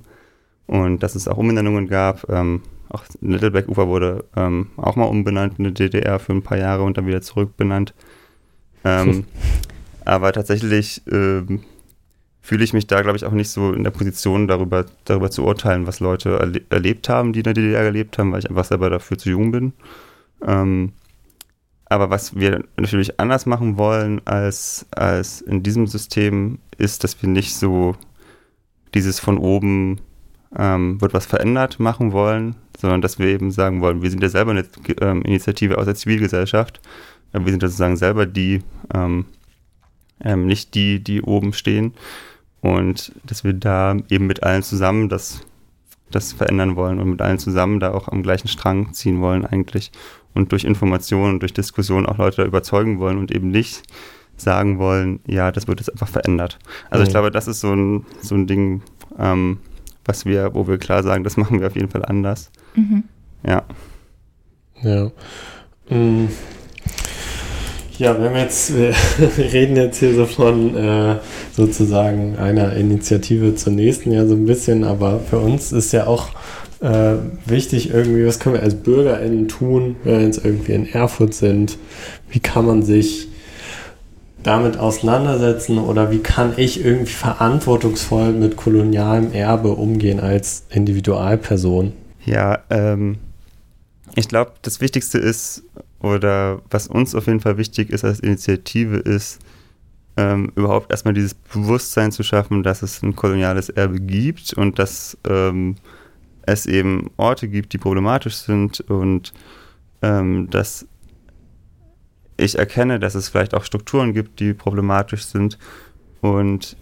[0.66, 2.28] und dass es auch Umbenennungen gab.
[2.28, 6.82] Ähm, auch Littleback-Ufer wurde ähm, auch mal umbenannt in der DDR für ein paar Jahre
[6.82, 7.94] und dann wieder zurückbenannt.
[8.84, 9.24] Ähm,
[10.04, 11.64] aber tatsächlich ähm,
[12.40, 15.44] fühle ich mich da, glaube ich, auch nicht so in der Position, darüber, darüber zu
[15.44, 18.66] urteilen, was Leute erle erlebt haben, die in der DDR gelebt haben, weil ich einfach
[18.66, 19.72] selber dafür zu jung bin.
[20.46, 20.92] Ähm,
[21.94, 27.28] aber was wir natürlich anders machen wollen als, als in diesem System, ist, dass wir
[27.28, 27.96] nicht so
[28.94, 30.00] dieses von oben
[30.56, 34.28] ähm, wird was verändert machen wollen, sondern dass wir eben sagen wollen, wir sind ja
[34.28, 34.64] selber eine
[35.00, 36.80] ähm, Initiative aus der Zivilgesellschaft.
[37.32, 39.26] Wir sind sozusagen selber die, ähm,
[40.20, 41.94] ähm, nicht die, die oben stehen.
[42.60, 45.40] Und dass wir da eben mit allen zusammen das,
[46.14, 49.92] das verändern wollen und mit allen zusammen da auch am gleichen Strang ziehen wollen eigentlich.
[50.34, 53.82] Und durch Informationen und durch Diskussion auch Leute da überzeugen wollen und eben nicht
[54.36, 56.58] sagen wollen, ja, das wird jetzt einfach verändert.
[56.90, 57.06] Also mhm.
[57.06, 58.82] ich glaube, das ist so ein, so ein Ding,
[59.18, 59.58] ähm,
[60.04, 62.50] was wir, wo wir klar sagen, das machen wir auf jeden Fall anders.
[62.74, 63.04] Mhm.
[63.46, 63.62] Ja.
[64.82, 65.10] Ja.
[65.88, 66.28] Mhm.
[67.98, 71.16] Ja, wir jetzt, wir reden jetzt hier so von äh,
[71.52, 76.30] sozusagen einer Initiative zur nächsten, ja, so ein bisschen, aber für uns ist ja auch
[76.80, 77.14] äh,
[77.46, 81.78] wichtig irgendwie, was können wir als BürgerInnen tun, wenn wir jetzt irgendwie in Erfurt sind?
[82.30, 83.28] Wie kann man sich
[84.42, 91.92] damit auseinandersetzen oder wie kann ich irgendwie verantwortungsvoll mit kolonialem Erbe umgehen als Individualperson?
[92.26, 93.16] Ja, ähm,
[94.14, 95.62] ich glaube, das Wichtigste ist,
[96.04, 99.40] oder was uns auf jeden Fall wichtig ist als Initiative, ist
[100.18, 105.16] ähm, überhaupt erstmal dieses Bewusstsein zu schaffen, dass es ein koloniales Erbe gibt und dass
[105.26, 105.76] ähm,
[106.42, 109.32] es eben Orte gibt, die problematisch sind und
[110.02, 110.86] ähm, dass
[112.36, 115.58] ich erkenne, dass es vielleicht auch Strukturen gibt, die problematisch sind.
[116.20, 116.76] Und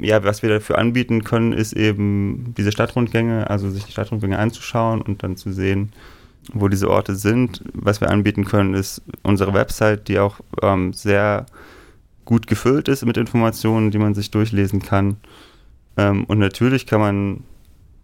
[0.00, 5.02] ja, was wir dafür anbieten können, ist eben diese Stadtrundgänge, also sich die Stadtrundgänge anzuschauen
[5.02, 5.92] und dann zu sehen,
[6.52, 7.62] wo diese Orte sind.
[7.72, 11.46] Was wir anbieten können, ist unsere Website, die auch ähm, sehr
[12.24, 15.16] gut gefüllt ist mit Informationen, die man sich durchlesen kann.
[15.96, 17.44] Ähm, und natürlich kann man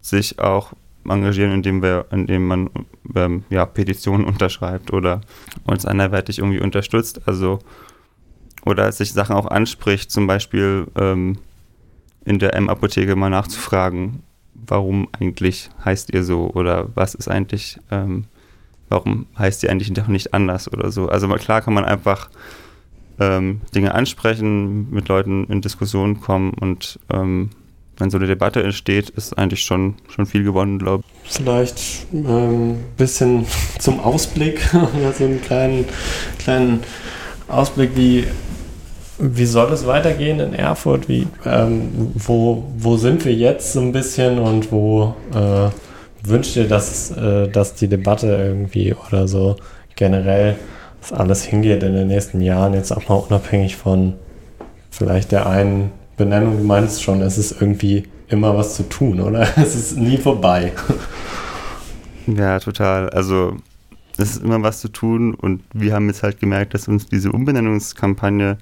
[0.01, 0.73] sich auch
[1.07, 2.69] engagieren, indem, wir, indem man
[3.15, 5.21] ähm, ja, Petitionen unterschreibt oder
[5.65, 7.27] uns anderweitig irgendwie unterstützt.
[7.27, 7.59] Also
[8.65, 11.37] oder sich Sachen auch anspricht, zum Beispiel ähm,
[12.25, 14.23] in der M-Apotheke mal nachzufragen,
[14.67, 18.25] warum eigentlich heißt ihr so oder was ist eigentlich ähm,
[18.89, 21.09] warum heißt die eigentlich doch nicht anders oder so.
[21.09, 22.29] Also klar kann man einfach
[23.19, 27.49] ähm, Dinge ansprechen, mit Leuten in Diskussionen kommen und ähm,
[27.97, 31.31] wenn so eine Debatte entsteht, ist eigentlich schon, schon viel gewonnen, glaube ich.
[31.31, 33.45] Vielleicht ein ähm, bisschen
[33.79, 34.59] zum Ausblick,
[35.17, 35.85] so einen kleinen,
[36.39, 36.81] kleinen
[37.47, 38.25] Ausblick, wie,
[39.17, 41.07] wie soll es weitergehen in Erfurt?
[41.07, 45.69] Wie, ähm, wo, wo sind wir jetzt so ein bisschen und wo äh,
[46.27, 49.55] wünscht dir, dass, äh, dass die Debatte irgendwie oder so
[49.95, 50.55] generell
[51.01, 54.13] dass alles hingeht in den nächsten Jahren, jetzt auch mal unabhängig von
[54.89, 56.57] vielleicht der einen Benennung.
[56.57, 59.47] Du meinst schon, es ist irgendwie immer was zu tun, oder?
[59.57, 60.71] Es ist nie vorbei.
[62.25, 63.09] Ja, total.
[63.11, 63.55] Also
[64.17, 67.31] es ist immer was zu tun und wir haben jetzt halt gemerkt, dass uns diese
[67.31, 68.57] Umbenennungskampagne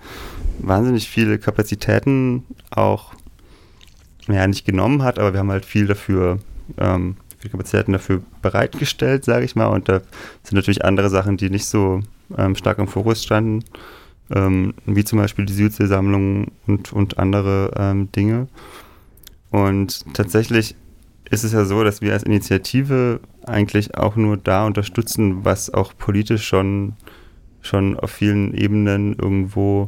[0.59, 3.13] wahnsinnig viele Kapazitäten auch
[4.27, 6.39] ja, nicht genommen hat, aber wir haben halt viel dafür
[6.77, 9.67] ähm, viele Kapazitäten dafür bereitgestellt, sage ich mal.
[9.67, 10.01] Und da
[10.43, 11.99] sind natürlich andere Sachen, die nicht so
[12.37, 13.65] ähm, stark im Fokus standen,
[14.33, 18.47] ähm, wie zum Beispiel die Südseesammlung und, und andere ähm, Dinge.
[19.51, 20.75] Und tatsächlich
[21.29, 25.93] ist es ja so, dass wir als Initiative eigentlich auch nur da unterstützen, was auch
[25.97, 26.93] politisch schon,
[27.61, 29.87] schon auf vielen Ebenen irgendwo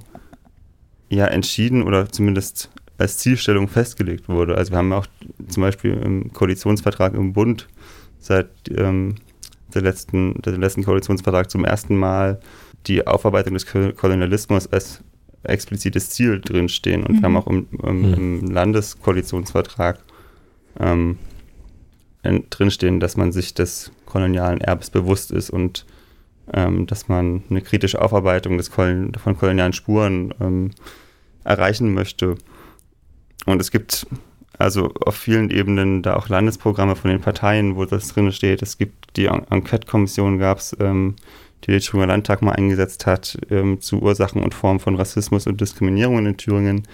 [1.09, 4.55] ja entschieden oder zumindest als Zielstellung festgelegt wurde.
[4.55, 5.07] Also wir haben auch
[5.47, 7.67] zum Beispiel im Koalitionsvertrag im Bund
[8.19, 9.15] seit ähm,
[9.73, 12.39] der letzten, der letzten Koalitionsvertrag zum ersten Mal
[12.87, 15.03] die Aufarbeitung des Kolonialismus als
[15.43, 17.03] explizites Ziel drinstehen.
[17.03, 17.19] Und mhm.
[17.19, 18.13] wir haben auch im, im, mhm.
[18.13, 19.99] im Landeskoalitionsvertrag
[20.79, 21.17] ähm,
[22.49, 25.85] drinstehen, dass man sich des kolonialen Erbes bewusst ist und
[26.53, 30.71] ähm, dass man eine kritische Aufarbeitung des Kolon von kolonialen Spuren ähm,
[31.43, 32.35] erreichen möchte.
[33.45, 34.07] Und es gibt
[34.57, 38.61] also auf vielen Ebenen da auch Landesprogramme von den Parteien, wo das drin steht.
[38.61, 41.15] Es gibt die Enquete-Kommission, gab es, ähm,
[41.63, 45.59] die der Thüringer Landtag mal eingesetzt hat ähm, zu Ursachen und Formen von Rassismus und
[45.59, 46.87] Diskriminierung in Thüringen,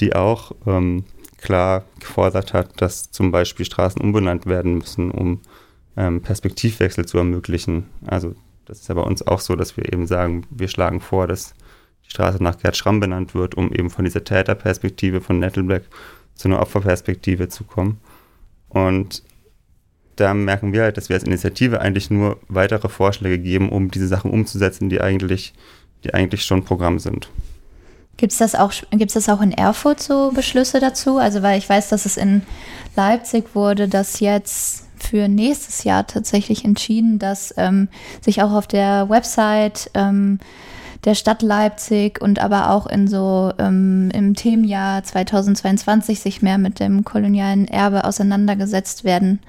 [0.00, 1.04] die auch ähm,
[1.38, 5.40] klar gefordert hat, dass zum Beispiel Straßen umbenannt werden müssen, um
[5.96, 7.86] ähm, Perspektivwechsel zu ermöglichen.
[8.06, 8.34] Also
[8.66, 11.54] das ist ja bei uns auch so, dass wir eben sagen, wir schlagen vor, dass
[12.04, 15.84] die Straße nach Gerd Schramm benannt wird, um eben von dieser Täterperspektive von Nettleback
[16.34, 18.00] zu einer Opferperspektive zu kommen.
[18.68, 19.22] Und
[20.16, 24.08] da merken wir halt, dass wir als Initiative eigentlich nur weitere Vorschläge geben, um diese
[24.08, 25.54] Sachen umzusetzen, die eigentlich,
[26.04, 27.30] die eigentlich schon Programm sind.
[28.16, 31.18] Gibt es das, das auch in Erfurt so Beschlüsse dazu?
[31.18, 32.42] Also, weil ich weiß, dass es in
[32.94, 37.88] Leipzig wurde, dass jetzt für nächstes Jahr tatsächlich entschieden, dass ähm,
[38.20, 40.38] sich auch auf der Website ähm,
[41.04, 46.80] der Stadt Leipzig und aber auch in so ähm, im Themenjahr 2022 sich mehr mit
[46.80, 49.40] dem kolonialen Erbe auseinandergesetzt werden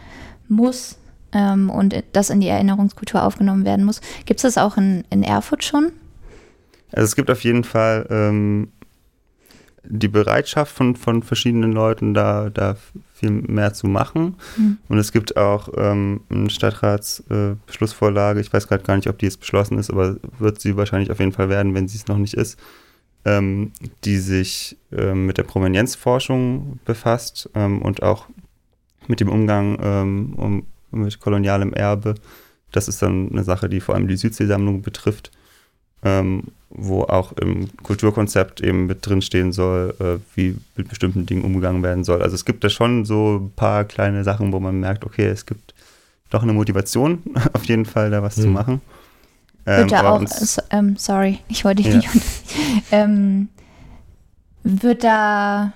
[0.48, 0.98] muss
[1.32, 4.02] ähm, und das in die Erinnerungskultur aufgenommen werden muss.
[4.26, 5.92] Gibt es das auch in, in Erfurt schon?
[6.92, 8.70] Also es gibt auf jeden Fall ähm,
[9.88, 12.76] die Bereitschaft von, von verschiedenen Leuten, da, da
[13.14, 14.36] viel mehr zu machen.
[14.58, 14.78] Mhm.
[14.90, 19.26] Und es gibt auch ähm, eine Stadtratsbeschlussvorlage, äh, ich weiß gerade gar nicht, ob die
[19.26, 22.18] jetzt beschlossen ist, aber wird sie wahrscheinlich auf jeden Fall werden, wenn sie es noch
[22.18, 22.60] nicht ist,
[23.24, 23.72] ähm,
[24.04, 28.28] die sich ähm, mit der Provenienzforschung befasst ähm, und auch
[29.08, 32.16] mit dem Umgang ähm, um, mit kolonialem Erbe.
[32.72, 35.32] Das ist dann eine Sache, die vor allem die Südseesammlung betrifft
[36.06, 41.84] ähm, wo auch im Kulturkonzept eben mit drinstehen soll, äh, wie mit bestimmten Dingen umgegangen
[41.84, 42.22] werden soll.
[42.22, 45.46] Also es gibt da schon so ein paar kleine Sachen, wo man merkt, okay, es
[45.46, 45.74] gibt
[46.30, 48.42] doch eine Motivation, auf jeden Fall da was mhm.
[48.42, 48.82] zu machen.
[49.66, 51.98] Ähm, wird da auch, uns, ähm, sorry, ich wollte dich ja.
[51.98, 52.08] nicht
[52.92, 53.50] ähm,
[54.64, 55.74] wird da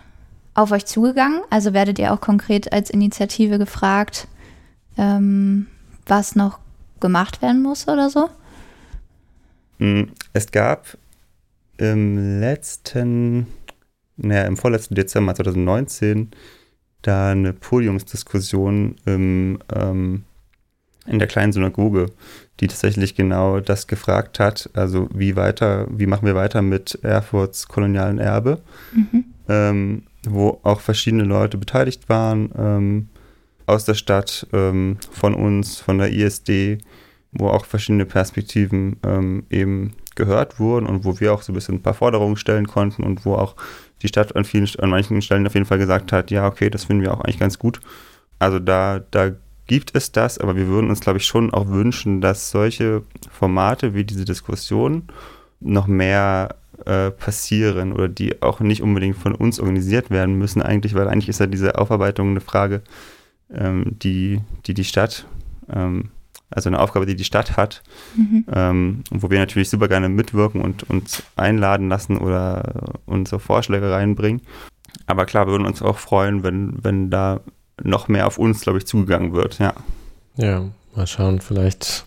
[0.53, 1.41] auf euch zugegangen?
[1.49, 4.27] Also werdet ihr auch konkret als Initiative gefragt,
[4.97, 5.67] ähm,
[6.05, 6.59] was noch
[6.99, 8.29] gemacht werden muss oder so?
[9.79, 10.97] Hm, es gab
[11.77, 13.47] im letzten,
[14.17, 16.31] naja, im vorletzten Dezember 2019
[17.01, 20.23] da eine Podiumsdiskussion im, ähm,
[21.05, 22.07] in der kleinen Synagoge,
[22.59, 27.67] die tatsächlich genau das gefragt hat, also wie weiter, wie machen wir weiter mit Erfurts
[27.67, 28.61] kolonialen Erbe,
[28.91, 29.25] mhm.
[29.47, 33.09] ähm, wo auch verschiedene Leute beteiligt waren, ähm,
[33.65, 36.79] aus der Stadt, ähm, von uns, von der ISD,
[37.31, 41.75] wo auch verschiedene Perspektiven ähm, eben gehört wurden und wo wir auch so ein bisschen
[41.75, 43.55] ein paar Forderungen stellen konnten und wo auch
[44.01, 46.85] die Stadt an vielen, an manchen Stellen auf jeden Fall gesagt hat, ja, okay, das
[46.85, 47.79] finden wir auch eigentlich ganz gut.
[48.39, 49.31] Also da, da
[49.67, 53.93] gibt es das, aber wir würden uns, glaube ich, schon auch wünschen, dass solche Formate
[53.93, 55.03] wie diese Diskussion
[55.59, 56.55] noch mehr
[56.85, 61.29] äh, passieren oder die auch nicht unbedingt von uns organisiert werden müssen eigentlich, weil eigentlich
[61.29, 62.81] ist ja diese Aufarbeitung eine Frage,
[63.53, 65.25] ähm, die, die die Stadt
[65.71, 66.09] ähm,
[66.49, 67.83] also eine Aufgabe, die die Stadt hat,
[68.15, 68.45] mhm.
[68.53, 74.41] ähm, wo wir natürlich super gerne mitwirken und uns einladen lassen oder unsere Vorschläge reinbringen.
[75.05, 77.41] Aber klar, wir würden uns auch freuen, wenn, wenn da
[77.81, 79.73] noch mehr auf uns, glaube ich, zugegangen wird, ja.
[80.35, 82.05] Ja, mal schauen, vielleicht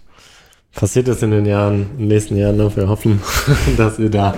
[0.75, 2.77] passiert es in den Jahren, in den nächsten Jahren noch.
[2.77, 3.21] Wir hoffen,
[3.77, 4.35] dass ihr da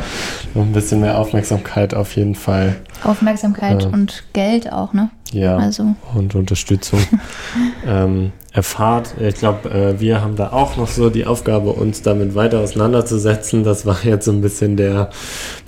[0.54, 2.76] noch ein bisschen mehr Aufmerksamkeit auf jeden Fall.
[3.04, 5.10] Aufmerksamkeit äh, und Geld auch, ne?
[5.32, 5.56] Ja.
[5.56, 5.94] Also.
[6.14, 7.00] Und Unterstützung
[7.86, 9.16] ähm, erfahrt.
[9.20, 13.64] Ich glaube, äh, wir haben da auch noch so die Aufgabe, uns damit weiter auseinanderzusetzen.
[13.64, 15.10] Das war jetzt so ein bisschen der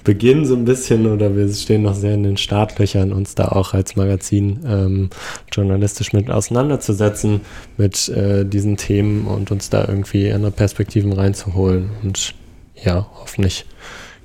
[0.05, 3.75] Beginn, so ein bisschen, oder wir stehen noch sehr in den Startlöchern, uns da auch
[3.75, 5.11] als Magazin ähm,
[5.51, 7.41] journalistisch mit auseinanderzusetzen,
[7.77, 11.91] mit äh, diesen Themen und uns da irgendwie andere Perspektiven reinzuholen.
[12.05, 12.35] Und
[12.77, 13.67] ja, hoffentlich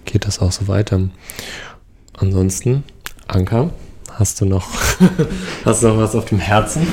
[0.05, 1.09] geht das auch so weiter.
[2.15, 2.83] Ansonsten,
[3.27, 3.71] Anka,
[4.11, 4.67] hast du noch,
[5.65, 6.85] hast du noch was auf dem Herzen?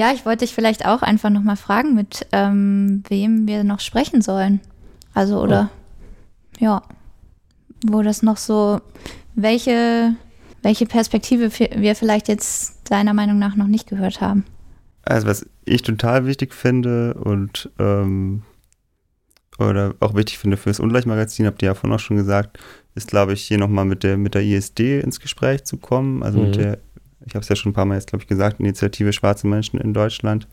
[0.00, 4.22] Ja, ich wollte dich vielleicht auch einfach nochmal fragen, mit ähm, wem wir noch sprechen
[4.22, 4.60] sollen.
[5.12, 6.64] Also, oder, oh.
[6.64, 6.82] ja,
[7.86, 8.80] wo das noch so,
[9.34, 10.14] welche,
[10.62, 14.46] welche Perspektive wir vielleicht jetzt deiner Meinung nach noch nicht gehört haben.
[15.02, 18.42] Also, was ich total wichtig finde und ähm,
[19.58, 22.58] oder auch wichtig finde für das Ungleichmagazin, habt ihr ja vorhin auch schon gesagt,
[22.94, 26.38] ist, glaube ich, hier nochmal mit der, mit der ISD ins Gespräch zu kommen, also
[26.38, 26.44] mhm.
[26.46, 26.78] mit der
[27.26, 29.80] ich habe es ja schon ein paar Mal jetzt, glaube ich, gesagt, Initiative Schwarze Menschen
[29.80, 30.48] in Deutschland,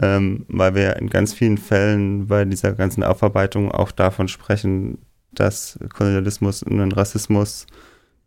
[0.00, 4.98] ähm, weil wir in ganz vielen Fällen bei dieser ganzen Aufarbeitung auch davon sprechen,
[5.32, 7.66] dass Kolonialismus und Rassismus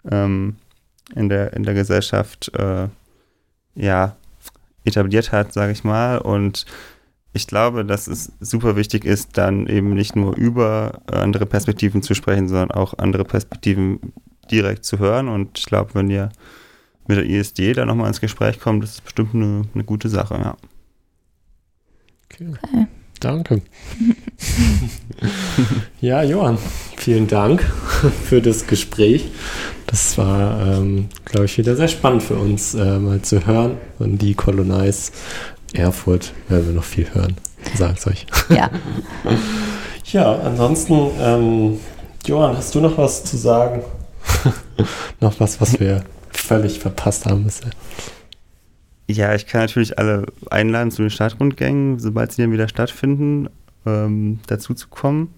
[0.09, 0.55] ähm,
[1.15, 2.87] in, der, in der Gesellschaft äh,
[3.75, 4.15] ja,
[4.85, 6.17] etabliert hat, sage ich mal.
[6.17, 6.65] Und
[7.33, 12.13] ich glaube, dass es super wichtig ist, dann eben nicht nur über andere Perspektiven zu
[12.13, 14.13] sprechen, sondern auch andere Perspektiven
[14.51, 15.27] direkt zu hören.
[15.27, 16.29] Und ich glaube, wenn ihr
[17.07, 20.35] mit der ISD da nochmal ins Gespräch kommen, das ist bestimmt eine, eine gute Sache,
[20.35, 20.57] ja.
[22.25, 22.47] Okay.
[22.63, 22.87] okay.
[23.19, 23.61] Danke.
[26.01, 26.57] ja, Johann,
[26.97, 27.61] vielen Dank
[28.25, 29.31] für das Gespräch.
[29.87, 33.77] Das war, ähm, glaube ich, wieder sehr spannend für uns, äh, mal zu hören.
[33.99, 35.11] Und die Colonize
[35.73, 37.37] Erfurt werden wir noch viel hören.
[37.75, 38.25] Sagt's euch.
[38.49, 38.69] Ja.
[40.11, 41.79] ja, ansonsten, ähm,
[42.25, 43.83] Johann, hast du noch was zu sagen?
[45.21, 46.03] noch was, was wir
[46.33, 47.71] völlig verpasst haben bisher.
[49.07, 53.49] Ja, ich kann natürlich alle einladen zu den Stadtrundgängen, sobald sie dann wieder stattfinden,
[53.85, 55.33] ähm, dazu zu kommen,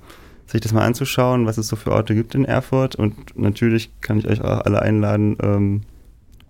[0.46, 2.96] sich das mal anzuschauen, was es so für Orte gibt in Erfurt.
[2.96, 5.82] Und natürlich kann ich euch auch alle einladen, ähm,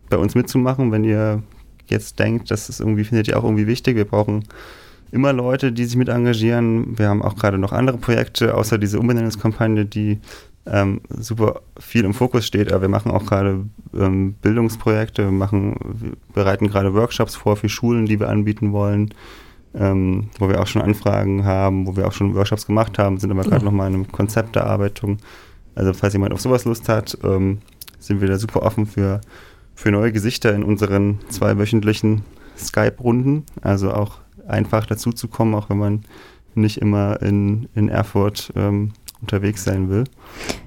[0.09, 1.41] bei uns mitzumachen, wenn ihr
[1.87, 3.95] jetzt denkt, das ist irgendwie, findet ihr auch irgendwie wichtig.
[3.95, 4.43] Wir brauchen
[5.11, 6.97] immer Leute, die sich mit engagieren.
[6.97, 10.19] Wir haben auch gerade noch andere Projekte, außer diese Umbenennungskampagne, die
[10.65, 12.71] ähm, super viel im Fokus steht.
[12.71, 17.69] Aber wir machen auch gerade ähm, Bildungsprojekte, wir, machen, wir bereiten gerade Workshops vor für
[17.69, 19.13] Schulen, die wir anbieten wollen,
[19.73, 23.31] ähm, wo wir auch schon Anfragen haben, wo wir auch schon Workshops gemacht haben, sind
[23.31, 23.65] aber gerade ja.
[23.65, 25.17] nochmal in einer Konzepterarbeitung.
[25.75, 27.59] Also falls jemand auf sowas Lust hat, ähm,
[27.99, 29.21] sind wir da super offen für,
[29.75, 32.23] für neue Gesichter in unseren zweiwöchentlichen
[32.57, 33.43] Skype-Runden.
[33.61, 36.05] Also auch einfach dazu zu kommen, auch wenn man
[36.53, 38.93] nicht immer in, in Erfurt ähm,
[39.25, 40.03] unterwegs sein will.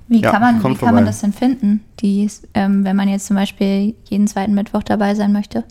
[0.08, 3.26] Wie ja, kann, man, wie kann man das denn finden, die, ähm, wenn man jetzt
[3.26, 5.64] zum Beispiel jeden zweiten Mittwoch dabei sein möchte?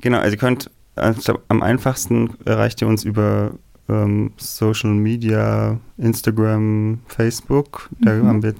[0.00, 3.52] Genau, also ihr könnt, also am einfachsten erreicht ihr uns über
[3.88, 7.88] ähm, Social Media, Instagram, Facebook.
[8.00, 8.26] Da mhm.
[8.26, 8.54] haben wir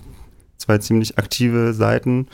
[0.57, 2.26] zwei ziemlich aktive Seiten.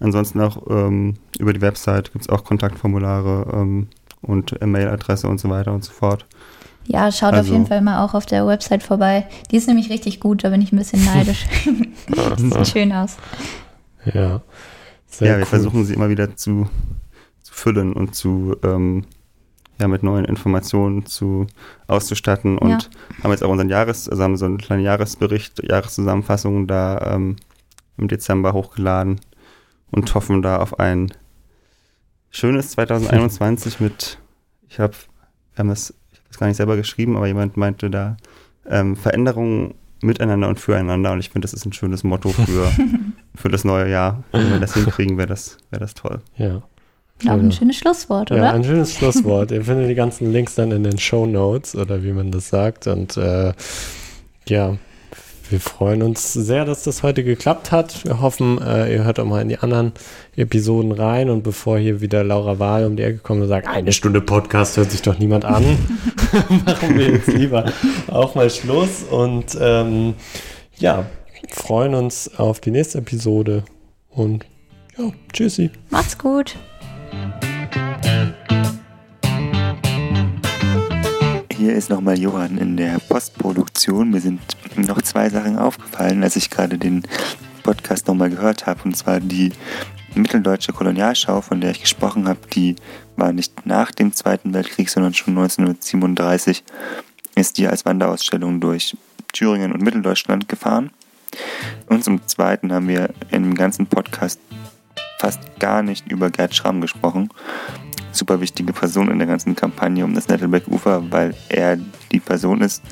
[0.00, 3.88] Ansonsten auch ähm, über die Website gibt es auch Kontaktformulare ähm,
[4.20, 6.26] und E-Mail-Adresse und so weiter und so fort.
[6.86, 9.26] Ja, schaut also, auf jeden Fall mal auch auf der Website vorbei.
[9.50, 11.46] Die ist nämlich richtig gut, da bin ich ein bisschen neidisch.
[12.36, 13.16] Sieht schön aus.
[14.04, 14.12] Ja.
[14.12, 14.40] ja,
[15.20, 15.44] wir cool.
[15.46, 16.68] versuchen sie immer wieder zu,
[17.42, 19.04] zu füllen und zu ähm,
[19.80, 21.46] ja, mit neuen Informationen zu
[21.86, 22.78] auszustatten und ja.
[23.22, 27.36] haben jetzt auch unseren Jahres, also haben so einen kleinen Jahresbericht, Jahreszusammenfassung da ähm,
[27.98, 29.20] im Dezember hochgeladen
[29.90, 31.12] und hoffen da auf ein
[32.30, 34.18] schönes 2021 mit,
[34.68, 34.94] ich habe,
[35.54, 35.94] wir haben das
[36.28, 38.16] das gar nicht selber geschrieben, aber jemand meinte da
[38.68, 41.12] ähm, Veränderungen miteinander und füreinander.
[41.12, 42.70] Und ich finde, das ist ein schönes Motto für,
[43.34, 44.24] für das neue Jahr.
[44.32, 46.20] Wenn wir das hinkriegen, wäre das, wär das toll.
[46.36, 46.62] Ja.
[47.22, 48.44] Ja, ein schönes Schlusswort, oder?
[48.44, 49.50] Ja, ein schönes Schlusswort.
[49.50, 52.86] Ihr findet die ganzen Links dann in den Show Notes oder wie man das sagt.
[52.88, 53.54] Und äh,
[54.46, 54.76] ja,
[55.50, 58.04] wir freuen uns sehr, dass das heute geklappt hat.
[58.04, 59.92] Wir hoffen, äh, ihr hört auch mal in die anderen
[60.36, 61.30] Episoden rein.
[61.30, 64.76] Und bevor hier wieder Laura Wahl um die Ecke kommt und sagt, eine Stunde Podcast
[64.76, 65.64] hört sich doch niemand an,
[66.66, 67.72] machen wir jetzt lieber
[68.08, 69.04] auch mal Schluss.
[69.10, 70.14] Und ähm,
[70.76, 71.06] ja,
[71.50, 73.64] freuen uns auf die nächste Episode.
[74.10, 74.46] Und
[74.98, 75.70] ja, tschüssi.
[75.90, 76.56] Macht's gut.
[81.66, 84.12] Hier ist nochmal Johann in der Postproduktion.
[84.12, 84.40] Mir sind
[84.76, 87.02] noch zwei Sachen aufgefallen, als ich gerade den
[87.64, 88.84] Podcast nochmal gehört habe.
[88.84, 89.50] Und zwar die
[90.14, 92.76] mitteldeutsche Kolonialschau, von der ich gesprochen habe, die
[93.16, 96.62] war nicht nach dem Zweiten Weltkrieg, sondern schon 1937
[97.34, 98.96] ist die als Wanderausstellung durch
[99.32, 100.92] Thüringen und Mitteldeutschland gefahren.
[101.88, 104.38] Und zum Zweiten haben wir dem ganzen Podcast
[105.18, 107.28] fast gar nicht über Gerd Schramm gesprochen
[108.16, 111.78] super wichtige Person in der ganzen Kampagne um das Nettelbeck-Ufer, weil er
[112.12, 112.82] die Person ist,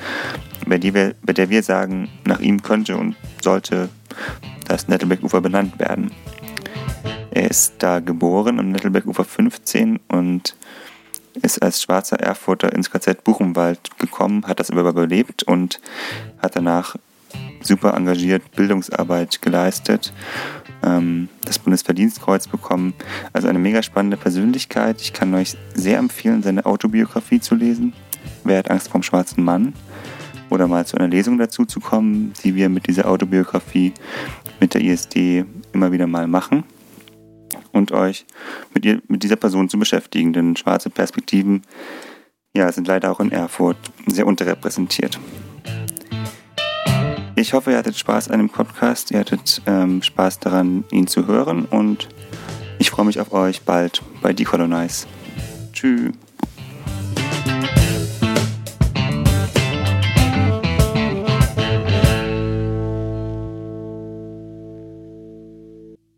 [0.67, 3.89] bei der, wir, bei der wir sagen, nach ihm könnte und sollte
[4.67, 6.11] das Nettelbeck-Ufer benannt werden.
[7.31, 10.57] Er ist da geboren am Nettelbeck-Ufer 15 und
[11.43, 15.81] ist als schwarzer Erfurter ins KZ Buchenwald gekommen, hat das aber überlebt und
[16.41, 16.97] hat danach
[17.61, 20.13] super engagiert Bildungsarbeit geleistet
[20.85, 22.95] ähm, das Bundesverdienstkreuz bekommen.
[23.33, 25.01] Also eine mega spannende Persönlichkeit.
[25.01, 27.93] Ich kann euch sehr empfehlen, seine Autobiografie zu lesen.
[28.45, 29.75] Wer hat Angst vom schwarzen Mann?
[30.51, 33.93] Oder mal zu einer Lesung dazu zu kommen, die wir mit dieser Autobiografie
[34.61, 36.65] mit der ISD immer wieder mal machen.
[37.73, 38.25] Und euch
[38.73, 41.63] mit, ihr, mit dieser Person zu beschäftigen, denn schwarze Perspektiven
[42.57, 43.77] ja, sind leider auch in Erfurt
[44.07, 45.19] sehr unterrepräsentiert.
[47.45, 51.27] Ich hoffe, ihr hattet Spaß an dem Podcast, ihr hattet ähm, Spaß daran, ihn zu
[51.27, 52.09] hören und
[52.79, 55.07] ich freue mich auf euch bald bei Decolonize.
[55.71, 56.15] Tschüss.